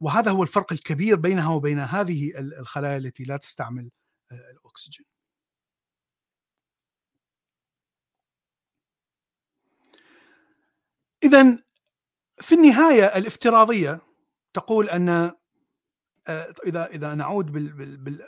[0.00, 3.90] وهذا هو الفرق الكبير بينها وبين هذه الخلايا التي لا تستعمل
[4.32, 5.06] الأكسجين.
[11.24, 11.64] اذا
[12.40, 14.00] في النهاية الافتراضية
[14.54, 15.32] تقول أن
[16.66, 18.26] إذا إذا نعود بال بال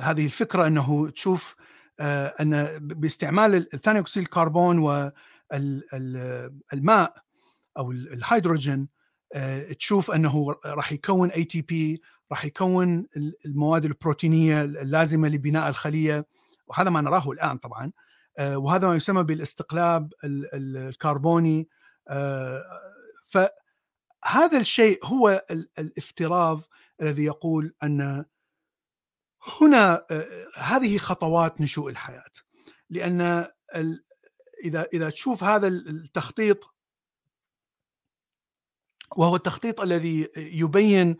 [0.00, 1.56] هذه الفكرة أنه تشوف
[2.00, 5.24] أن باستعمال ثاني أكسيد الكربون والماء
[7.78, 8.88] أو الهيدروجين
[9.78, 13.06] تشوف أنه راح يكون ATP راح يكون
[13.46, 16.26] المواد البروتينية اللازمة لبناء الخلية.
[16.66, 17.92] وهذا ما نراه الآن طبعا.
[18.40, 21.68] وهذا ما يسمى بالاستقلاب الكربوني.
[23.26, 25.44] فهذا الشيء هو
[25.78, 26.60] الافتراض
[27.02, 28.24] الذي يقول أن
[29.60, 30.06] هنا
[30.56, 32.32] هذه خطوات نشوء الحياة.
[32.90, 33.46] لأن
[34.64, 36.73] اذا إذا تشوف هذا التخطيط
[39.16, 41.16] وهو التخطيط الذي يبين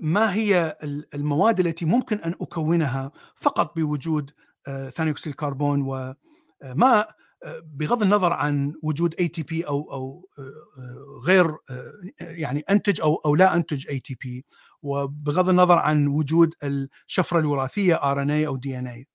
[0.00, 0.78] ما هي
[1.14, 4.30] المواد التي ممكن أن أكونها فقط بوجود
[4.92, 7.16] ثاني أكسيد الكربون وماء
[7.64, 10.28] بغض النظر عن وجود ATP أو أو
[11.24, 11.56] غير
[12.20, 14.44] يعني أنتج أو أو لا أنتج ATP
[14.82, 19.06] وبغض النظر عن وجود الشفرة الوراثية RNA أو DNA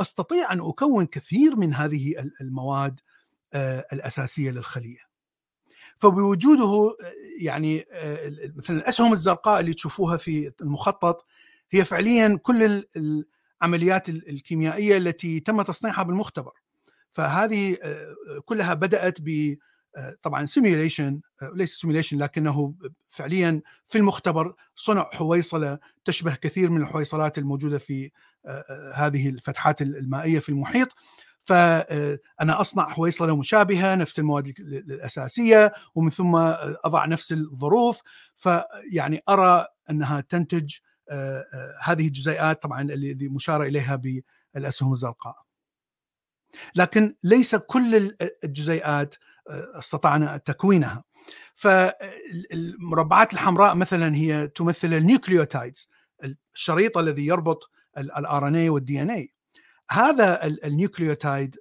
[0.00, 3.00] أستطيع أن أكون كثير من هذه المواد
[3.92, 5.09] الأساسية للخلية.
[6.00, 6.96] فبوجوده
[7.40, 7.86] يعني
[8.56, 11.26] مثلا الأسهم الزرقاء اللي تشوفوها في المخطط
[11.70, 12.84] هي فعليا كل
[13.62, 16.52] العمليات الكيميائية التي تم تصنيعها بالمختبر.
[17.12, 17.76] فهذه
[18.44, 19.56] كلها بدأت ب
[20.22, 21.20] طبعا simulation
[21.54, 22.74] ليس simulation لكنه
[23.10, 28.10] فعليا في المختبر صنع حويصلة تشبه كثير من الحويصلات الموجودة في
[28.94, 30.88] هذه الفتحات المائية في المحيط.
[31.50, 36.36] فانا أصنع حويصلة مشابهة نفس المواد الأساسية ومن ثم
[36.84, 38.00] أضع نفس الظروف.
[38.36, 40.74] فيعني أرى أنها تنتج
[41.82, 44.02] هذه الجزيئات طبعا اللي مشار إليها
[44.54, 45.36] بالأسهم الزرقاء.
[46.74, 49.14] لكن ليس كل الجزيئات
[49.50, 51.04] استطعنا تكوينها.
[51.54, 55.88] فالمربعات الحمراء مثلا هي تمثل ال nucleotides
[56.54, 59.32] الشريط الذي يربط ال RNA وال DNA
[59.90, 61.56] هذا ال nucleotide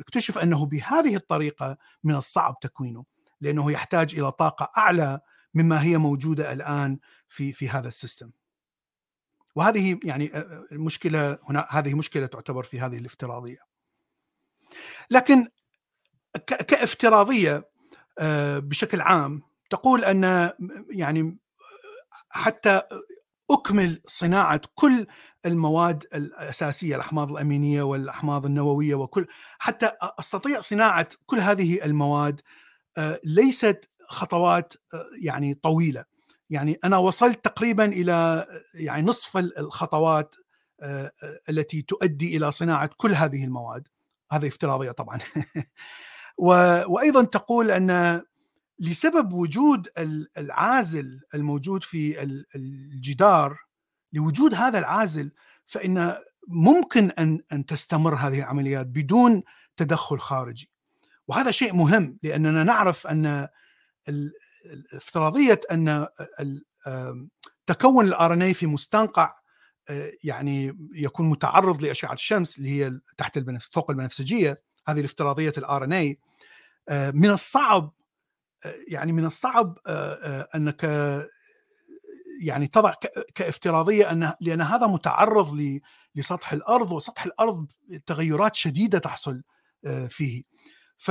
[0.00, 3.04] اكتشف أنه بهذه الطريقة من الصعب تكوينه
[3.40, 5.20] لأنه يحتاج إلى طاقة أعلى
[5.54, 6.98] مما هي موجودة الآن
[7.28, 8.30] في في هذا السيستم.
[9.54, 10.36] وهذه يعني
[10.72, 13.58] المشكلة هنا هذه مشكلة تعتبر في هذه الافتراضية.
[15.10, 15.48] لكن
[16.46, 17.70] كافتراضية
[18.58, 20.52] بشكل عام تقول أن
[20.90, 21.38] يعني
[22.30, 22.82] حتى
[23.50, 25.06] أكمل صناعة كل
[25.46, 29.26] المواد الأساسية الأحماض الأمينية والأحماض النووية وكل
[29.58, 32.40] حتى أستطيع صناعة كل هذه المواد
[33.24, 34.74] ليست خطوات
[35.22, 36.04] يعني طويلة.
[36.50, 40.34] يعني أنا وصلت تقريبا إلى يعني نصف الخطوات
[41.48, 43.88] التي تؤدي إلى صناعة كل هذه المواد.
[44.32, 45.18] هذه افتراضية طبعا.
[46.88, 48.22] وأيضا تقول أن
[48.80, 49.88] لسبب وجود
[50.38, 52.22] العازل الموجود في
[52.54, 53.58] الجدار
[54.12, 55.32] لوجود هذا العازل
[55.66, 56.16] فإن
[56.48, 59.42] ممكن ان أن تستمر هذه العمليات بدون
[59.76, 60.70] تدخل خارجي.
[61.28, 63.48] وهذا شيء مهم لأننا نعرف أن
[64.92, 66.06] افتراضيه أن
[67.66, 69.34] تكون ال RNA في مستنقع
[70.24, 73.38] يعني يكون متعرض لأشعة الشمس اللي هي تحت
[73.72, 76.18] فوق البنفسجية هذه الافتراضية الآن
[76.90, 77.92] من الصعب
[78.64, 80.84] يعني من الصعب آه، آه، أنك
[82.40, 82.94] يعني تضع
[83.34, 85.80] كافتراضية أن لأن هذا متعرض
[86.14, 87.70] لسطح الأرض وسطح الأرض
[88.06, 89.42] تغيرات شديدة تحصل
[89.84, 90.42] آه، فيه.
[90.96, 91.10] ف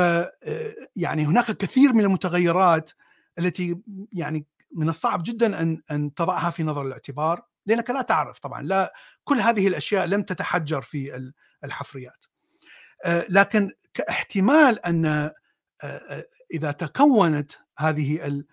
[0.95, 2.91] يعني هناك كثير من المتغيرات
[3.39, 3.77] التي
[4.13, 8.93] يعني من الصعب جدا أن أن تضعها في نظر الاعتبار لأنك لا تعرف طبعا لا
[9.23, 11.31] كل هذه الأشياء لم تتحجر في
[11.63, 12.25] الحفريات.
[13.29, 15.31] لكن كاحتمال أن
[16.53, 18.43] إذا تكونت هذه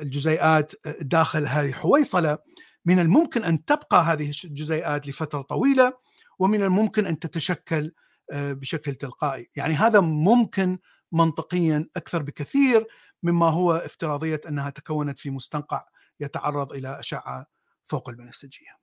[0.00, 2.38] الجزيئات داخل هذه الحويصله
[2.84, 5.92] من الممكن أن تبقى هذه الجزيئات لفترة طويلة
[6.38, 7.92] ومن الممكن أن تتشكل
[8.32, 10.78] آه، بشكل تلقائي، يعني هذا ممكن
[11.12, 12.86] منطقيا أكثر بكثير
[13.22, 15.84] مما هو افتراضية أنها تكونت في مستنقع
[16.20, 17.46] يتعرض إلى أشعة
[17.86, 18.78] فوق البنفسجيه.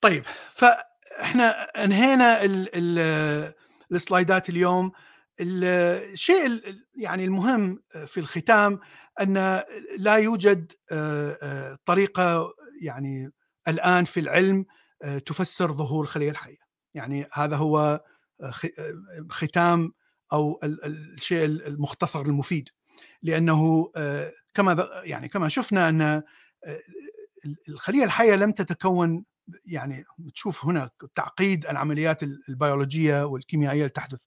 [0.00, 1.50] طيب فإحنا
[1.84, 3.54] أنهينا ال ال
[3.92, 4.92] السلايدات اليوم.
[5.40, 6.60] الشيء
[6.96, 8.80] يعني المهم في الختام
[9.20, 9.62] أن
[9.98, 10.72] لا يوجد
[11.84, 13.32] طريقة يعني
[13.68, 14.66] الآن في العلم
[15.26, 16.58] تفسر ظهور الخليه الحيه
[16.94, 18.04] يعني هذا هو
[19.30, 19.92] ختام
[20.32, 22.68] أو الشيء المختصر المفيد.
[23.22, 23.92] لأنه
[24.54, 26.22] كما يعني كما شفنا أن
[27.68, 29.24] الخليه الحيه لم تتكون
[29.64, 34.20] يعني تشوف هنا تعقيد العمليات البيولوجية والكيميائية اللي تحدث.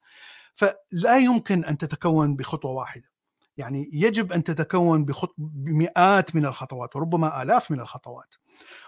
[0.56, 3.14] فلا يمكن أن تتكون بخطوة واحدة.
[3.58, 5.36] يعني يجب أن تتكون بخط...
[5.38, 8.36] بمئات من الخطوات وربما آلاف من الخطوات.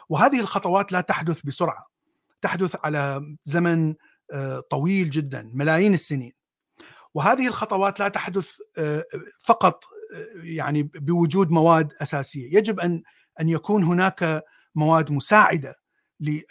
[0.09, 1.87] وهذه الخطوات لا تحدث بسرعة.
[2.41, 3.95] تحدث على زمن
[4.33, 6.33] آه، طويل جدا ملايين السنين.
[7.13, 9.05] وهذه الخطوات لا تحدث آه،
[9.39, 9.83] فقط
[10.15, 12.57] آه، يعني بوجود مواد أساسية.
[12.57, 13.03] يجب أن
[13.39, 14.43] أن يكون هناك
[14.75, 15.75] مواد مساعدة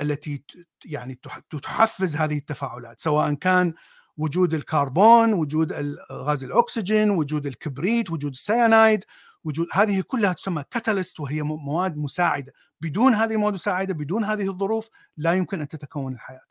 [0.01, 0.45] التي
[0.85, 1.19] يعني
[1.63, 3.75] تحفز هذه التفاعلات سواء كان
[4.17, 5.73] وجود الكربون وجود
[6.13, 9.05] غاز الأكسجين وجود الكبريت وجود السيانايد
[9.45, 12.53] وجود هذه كلها تسمى كاتاليست وهي مواد مساعدة.
[12.81, 16.45] بدون هذه المواد المساعدة بدون هذه الظروف لا يمكن أن تتكون الحياة.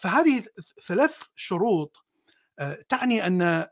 [0.00, 0.44] فهذه
[0.86, 2.04] ثلاث شروط
[2.58, 3.66] آه، تعني أن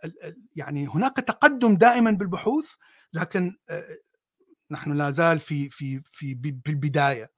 [0.56, 2.74] يعني هناك تقدم دائما بالبحوث
[3.12, 3.98] لكن آه،
[4.70, 7.30] نحن لا زال في في في بالبدايه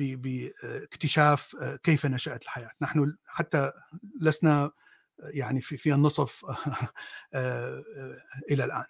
[0.00, 2.70] باكتشاف آه، كيف نشأت الحياة.
[2.80, 3.72] نحن حتى
[4.20, 4.70] لسنا آه،
[5.20, 6.44] يعني في في النصف
[7.34, 7.82] آه،
[8.50, 8.84] إلى الآن.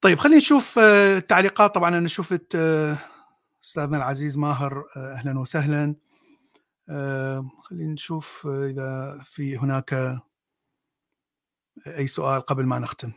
[0.00, 1.74] طيب خلينا نشوف التعليقات.
[1.74, 2.54] طبعا أنا شفت
[3.64, 5.94] أستاذنا العزيز ماهر أهلا وسهلا.
[7.62, 10.18] خلينا نشوف إذا في هناك
[11.86, 13.12] أي سؤال قبل ما نختم.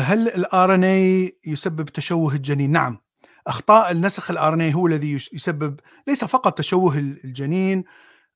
[0.00, 2.98] هل ال RNA يسبب تشوه الجنين؟ نعم.
[3.46, 7.84] أخطاء النسخ ال RNA هو الذي يسبب ليس فقط تشوه الجنين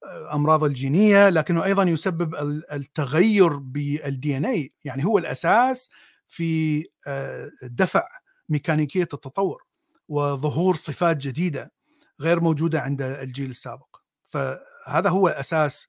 [0.05, 2.35] آه، أمراض الجينية لكنه أيضا يسبب
[2.73, 5.91] التغير بال DNA يعني هو الأساس
[6.29, 8.09] في آه، دفع
[8.49, 9.63] ميكانيكية التطور
[10.09, 11.73] وظهور صفات جديدة
[12.21, 13.97] غير موجودة عند الجيل السابق.
[14.27, 15.89] فهذا هو أساس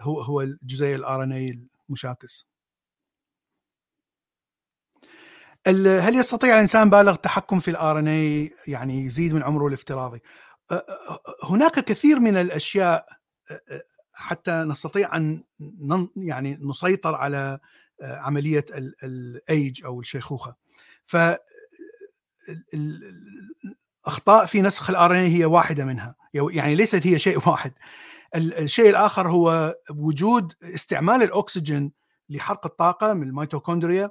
[0.00, 2.51] هو هو الجزيء ال RNA المشاكس.
[5.66, 10.22] هل يستطيع الانسان بالغ التحكم في ال RNA يعني يزيد من عمره الافتراضي؟
[11.44, 13.06] هناك كثير من الأشياء
[14.12, 15.44] حتى نستطيع أن
[16.16, 17.58] يعني نسيطر على
[18.02, 18.64] عملية
[19.04, 20.54] الأيج أو الشيخوخة.
[21.06, 21.16] ف
[22.74, 27.72] الأخطاء في نسخ ال RNA هي واحدة منها، يعني ليست هي شيء واحد.
[28.34, 31.92] الشيء الآخر هو وجود استعمال الأكسجين
[32.28, 34.10] لحرق الطاقة من الميتوكوندريا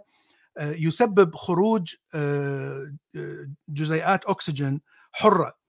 [0.60, 4.82] يسبب خروج آه، آه، جزيئات أكسجين
[5.12, 5.62] حرة.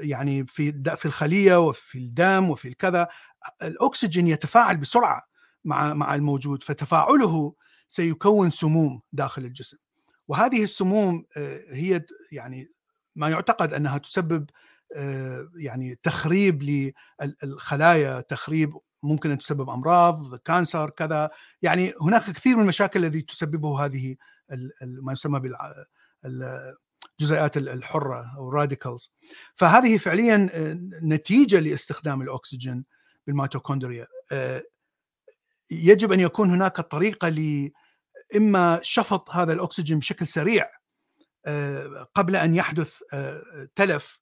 [0.00, 3.08] يعني في في الخلية وفي الدم وفي الكذا.
[3.62, 5.22] الأكسجين يتفاعل بسرعة
[5.64, 7.54] مع مع الموجود فتفاعله
[7.88, 9.76] سيكون سموم داخل الجسم.
[10.28, 12.70] وهذه السموم آه، هي يعني
[13.16, 14.50] ما يعتقد أنها تسبب
[14.96, 16.62] آه، يعني تخريب
[17.42, 18.72] للخلايا تخريب
[19.06, 21.30] ممكن أن تسبب أمراض كانسر كذا.
[21.62, 24.16] يعني هناك كثير من المشاكل التي تسببه هذه
[24.82, 25.40] ما يسمى
[26.24, 29.12] بالجزيئات الحرة أو radicals
[29.54, 32.84] فهذه فعليا آه، نتيجة لاستخدام الأكسجين
[33.26, 34.06] بالميتوكوندريا.
[35.70, 37.70] يجب أن يكون هناك طريقة ل
[38.36, 40.70] إما شفط هذا الأكسجين بشكل سريع
[41.46, 44.20] آه، قبل أن يحدث آه، تلف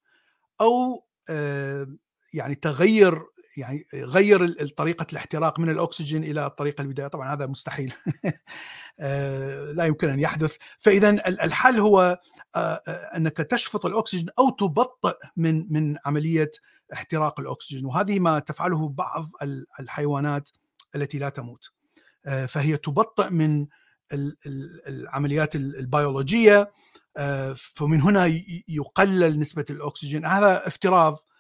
[0.60, 1.96] أو آه،
[2.34, 3.22] يعني تغير
[3.56, 7.94] يعني غير طريقة الاحتراق من الأكسجين إلى الطريقة البدايه طبعا هذا مستحيل.
[9.78, 10.56] لا يمكن أن يحدث.
[10.78, 12.20] فاذا الحل هو
[13.16, 16.50] أنك تشفط الأكسجين أو تبطئ من من عملية
[16.92, 17.86] احتراق الأكسجين.
[17.86, 19.24] وهذه ما تفعله بعض
[19.80, 20.48] الحيوانات
[20.94, 21.70] التي لا تموت.
[22.48, 23.66] فهي تبطئ من
[24.86, 26.70] العمليات البيولوجية.
[27.16, 28.26] آه، فمن هنا
[28.68, 30.26] يقلل نسبة الأكسجين.
[30.26, 31.33] هذا افتراض آه،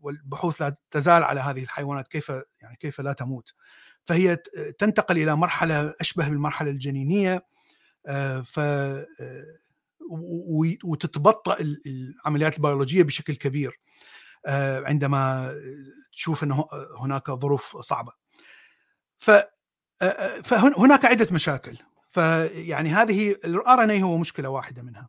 [0.00, 2.28] والبحوث لا تزال على هذه الحيوانات كيف
[2.60, 3.54] يعني كيف لا تموت
[4.04, 4.36] فهي
[4.78, 7.46] تنتقل إلى مرحله اشبه بالمرحله الجنينيه
[8.06, 8.60] آه، ف
[10.84, 11.56] وتتبطأ
[11.86, 13.80] العمليات البيولوجيه بشكل كبير
[14.86, 15.54] عندما
[16.12, 16.66] تشوف انه
[16.98, 18.12] هناك ظروف صعبه
[19.18, 19.30] ف
[20.44, 21.78] فهناك عده مشاكل
[22.10, 25.08] فيعني هذه الار ان اي هو مشكله واحدة منها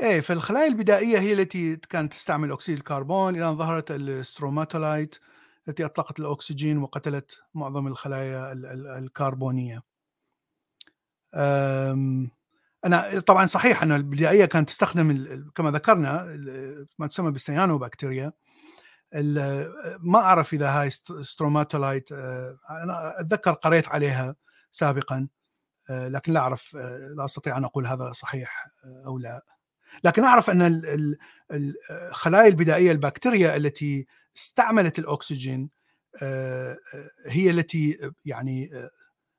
[0.00, 5.16] إيه فالخلايا البدائية هي التي كانت تستعمل أكسيد الكربون إلى أن ظهرت ال stromatolite
[5.68, 8.52] التي أطلقت الأكسجين وقتلت معظم الخلايا
[8.98, 9.82] الكربونية.
[12.84, 16.24] أنا طبعا صحيح أن البدائية كانت تستخدم كما ذكرنا
[16.98, 18.32] ما تسمى بالسيانوبكتيريا
[19.98, 20.90] ما أعرف إذا هاي
[21.22, 24.36] stromatolite آه، أنا أتذكر قريت عليها
[24.70, 25.28] سابقا
[25.90, 28.66] آه، لكن لا أعرف آه، لا أستطيع أن أقول هذا صحيح
[29.06, 29.44] أو لا
[30.04, 30.82] لكن أعرف أن
[31.52, 35.70] الخلايا البدائية البكتيريا التي استعملت الأكسجين
[36.22, 38.90] آه، آه، هي التي يعني آه،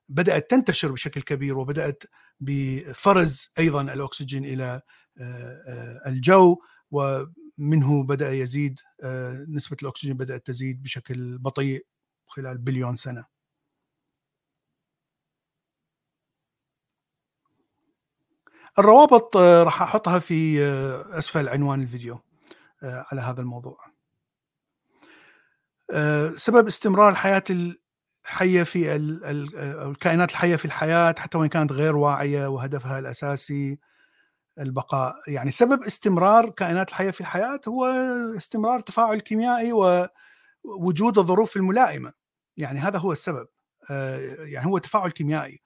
[0.08, 2.04] بدأت تنتشر بشكل كبير وبدأت
[2.40, 4.80] بفرز أيضا الأكسجين إلى
[6.06, 6.58] الجو
[6.90, 8.80] ومنه بدأ يزيد
[9.48, 11.86] نسبة الأكسجين بدأت تزيد بشكل بطيء
[12.26, 13.35] خلال بليون سنة.
[18.78, 22.20] الروابط آه، راح أحطها في آه، أسفل عنوان الفيديو
[22.82, 23.78] آه، على هذا الموضوع.
[26.36, 32.98] سبب استمرار الحياة الحية في الكائنات الحية في الحياة حتى وإن كانت غير واعية وهدفها
[32.98, 33.78] الأساسي
[34.58, 35.14] البقاء.
[35.28, 37.86] يعني سبب استمرار كائنات الحية في الحياة هو
[38.36, 39.72] استمرار تفاعل كيميائي
[40.64, 42.12] ووجود الظروف الملائمة.
[42.56, 43.46] يعني هذا هو السبب
[44.38, 45.62] يعني هو تفاعل كيميائي.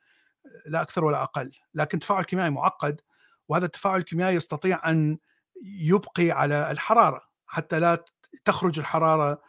[0.67, 3.01] لا أكثر ولا أقل لكن تفاعل كيميائي معقد
[3.49, 5.19] وهذا التفاعل الكيميائي يستطيع أن
[5.63, 8.05] يبقي على الحرارة حتى لا
[8.45, 9.43] تخرج الحرارة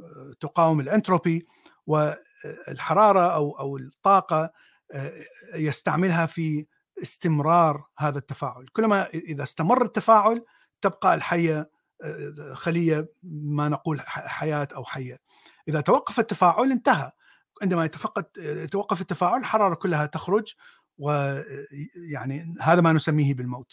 [0.00, 1.46] آه، تقاوم الأنتروبي
[1.86, 4.52] والحرارة أو أو الطاقة
[4.92, 5.12] آه،
[5.54, 6.66] يستعملها في
[7.02, 8.66] استمرار هذا التفاعل.
[8.72, 10.44] كلما إذا استمر التفاعل
[10.80, 11.70] تبقى الحية
[12.04, 15.20] آه، خلية ما نقول حياة أو حية.
[15.68, 17.12] إذا توقف التفاعل انتهى.
[17.62, 20.54] عندما يتفقد يتوقف التفاعل الحراره كلها تخرج
[20.98, 23.72] ويعني هذا ما نسميه بالموت.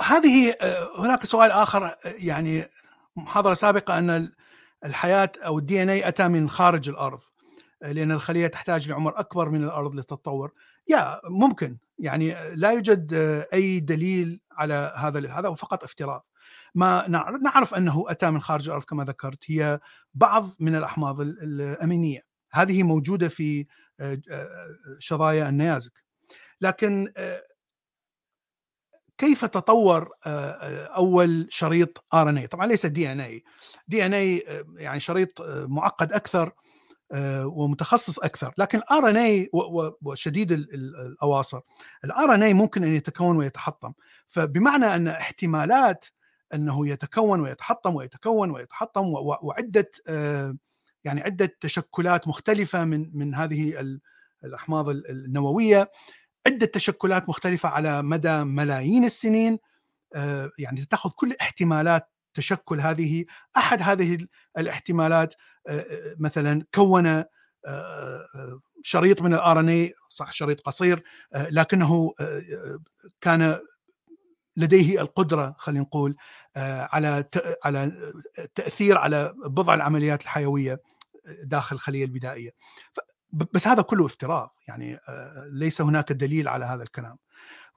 [0.00, 0.56] هذه
[0.98, 2.70] هناك سؤال آخر يعني
[3.16, 4.32] محاضرة سابقة أن
[4.84, 7.20] الحياة أو الدي ان اي أتى من خارج الأرض.
[7.82, 10.52] لأن الخلية تحتاج لعمر أكبر من الأرض للتطور
[10.88, 11.78] يا ممكن.
[11.98, 13.14] يعني لا يوجد
[13.52, 16.26] أي دليل على هذا هذا فقط افتراض.
[16.74, 17.08] ما
[17.42, 19.38] نعرف أنه أتى من خارج الأرض كما ذكرت.
[19.46, 19.80] هي
[20.14, 22.20] بعض من الأحماض الأمينية.
[22.52, 23.66] هذه موجودة في
[24.98, 26.04] شظايا النيازك.
[26.60, 27.12] لكن
[29.18, 30.10] كيف تطور
[30.96, 33.44] أول شريط RNA طبعا ليس دي إن اي
[33.88, 36.52] دي إن اي يعني شريط معقد أكثر.
[37.44, 38.52] ومتخصص أكثر.
[38.58, 39.50] لكن ال RNA
[40.02, 41.60] وشديد الاواصر
[42.04, 43.92] ال RNA ممكن أن يتكون ويتحطم.
[44.26, 46.04] فبمعنى أن احتمالات
[46.54, 49.06] أنه يتكون ويتحطم ويتكون ويتحطم
[49.42, 49.90] وعدة
[51.04, 53.98] يعني عدة تشكلات مختلفة من من هذه
[54.44, 55.90] الأحماض النووية
[56.46, 59.58] عدة تشكلات مختلفة على مدى ملايين السنين
[60.14, 63.24] آه، يعني تاخذ كل احتمالات تشكل هذه
[63.56, 64.26] أحد هذه
[64.58, 65.34] الاحتمالات
[65.66, 67.24] آه، آه، مثلا كون
[68.82, 71.02] شريط من الار إن اي صح شريط قصير
[71.34, 72.14] لكنه
[73.20, 73.58] كان
[74.56, 76.16] لديه القدرة خلينا نقول
[76.56, 77.24] على
[77.64, 77.92] على
[78.38, 80.80] التاثير على بضع العمليات الحيوية
[81.44, 82.50] داخل الخلية البدائية.
[83.32, 84.98] بس هذا كله افتراض يعني
[85.52, 87.16] ليس هناك دليل على هذا الكلام.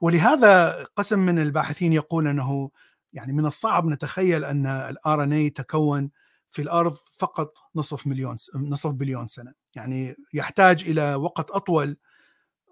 [0.00, 2.70] ولهذا قسم من الباحثين يقول أنه
[3.16, 6.10] يعني من الصعب نتخيل أن ال RNA تكون
[6.50, 9.52] في الأرض فقط نصف مليون نصف بليون سنة.
[9.74, 11.96] يعني يحتاج إلى وقت أطول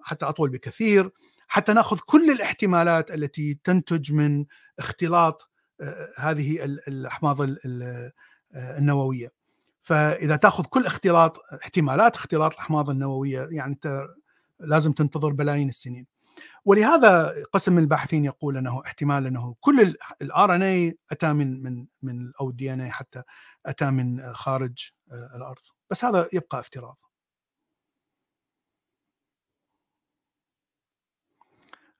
[0.02, 1.10] حتى أطول بكثير
[1.48, 4.44] حتى نأخذ كل الاحتمالات التي تنتج من
[4.78, 5.50] اختلاط
[6.16, 7.36] هذه الأحماض
[8.54, 9.32] النووية.
[9.82, 14.06] فإذا تأخذ كل اختلاط احتمالات اختلاط الأحماض النووية يعني انت
[14.60, 16.13] لازم تنتظر بلايين السنين.
[16.64, 22.32] ولهذا قسم من الباحثين يقول أنه احتمال أنه كل ال RNA أتى من من من
[22.40, 23.22] أو ال DNA حتى
[23.66, 25.62] أتى من خارج آه، الأرض.
[25.90, 26.96] بس هذا يبقى افتراض.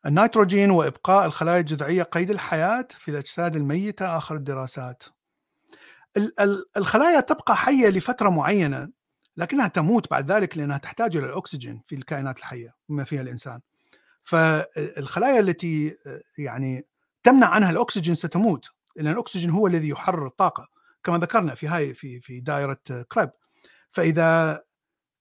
[0.06, 5.02] النيتروجين وإبقاء الخلايا الجذعية قيد الحياة في الأجساد الميتة آخر الدراسات.
[6.76, 8.90] الخلايا تبقى حية لفترة معينة
[9.36, 13.60] لكنها تموت بعد ذلك لأنها تحتاج إلى الأكسجين في الكائنات الحية بما فيها الإنسان.
[14.24, 15.96] فالخلايا التي
[16.38, 16.86] يعني
[17.22, 20.68] تمنع عنها الأكسجين ستموت لأن الأكسجين هو الذي يحرر الطاقة
[21.04, 23.30] كما ذكرنا في هاي في في دائرة كريب
[23.90, 24.62] فإذا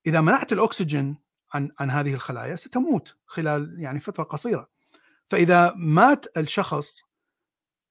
[0.08, 1.18] إذا منعت الأكسجين
[1.54, 4.70] عن عن هذه الخلايا ستموت خلال يعني فترة قصيرة.
[5.30, 7.02] فإذا مات الشخص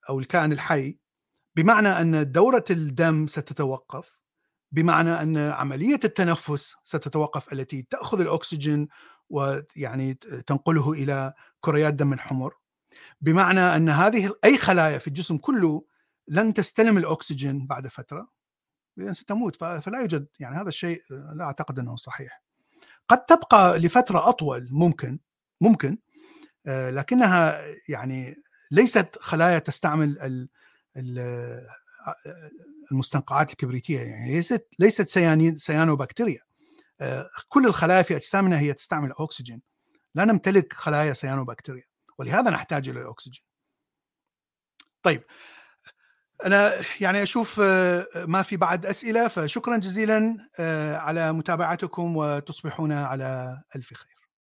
[0.08, 0.98] أو الكائن الحي
[1.56, 4.18] بمعنى أن دورة الدم ستتوقف
[4.72, 8.88] بمعنى أن عملية التنفس ستتوقف التي تأخذ الأكسجين
[9.32, 10.14] ويعني
[10.46, 12.54] تنقله إلى كريات دم الحمر.
[13.20, 15.84] بمعنى أن هذه أي خلايا في الجسم كله
[16.28, 18.28] لن تستلم الأكسجين بعد فترة.
[18.98, 22.42] اذا ستموت فلا يوجد يعني هذا الشيء لا أعتقد أنه صحيح.
[23.08, 25.18] قد تبقى لفترة أطول ممكن
[25.60, 25.98] ممكن
[26.66, 30.48] آه، لكنها يعني ليست خلايا تستعمل
[32.92, 35.08] المستنقعات الكبريتية يعني ليست ليست
[35.58, 36.51] سيانوبكتيريا آه،
[37.48, 39.62] كل الخلايا في أجسامنا هي تستعمل الاكسجين
[40.14, 41.84] لا نمتلك خلايا سيانوبكتيريا
[42.18, 43.44] ولهذا نحتاج إلى الاكسجين
[45.02, 45.24] طيب
[46.44, 53.62] أنا يعني أشوف آه، ما في بعد أسئلة فشكرا جزيلا آه، على متابعتكم وتصبحون على
[53.76, 54.11] ألف خير.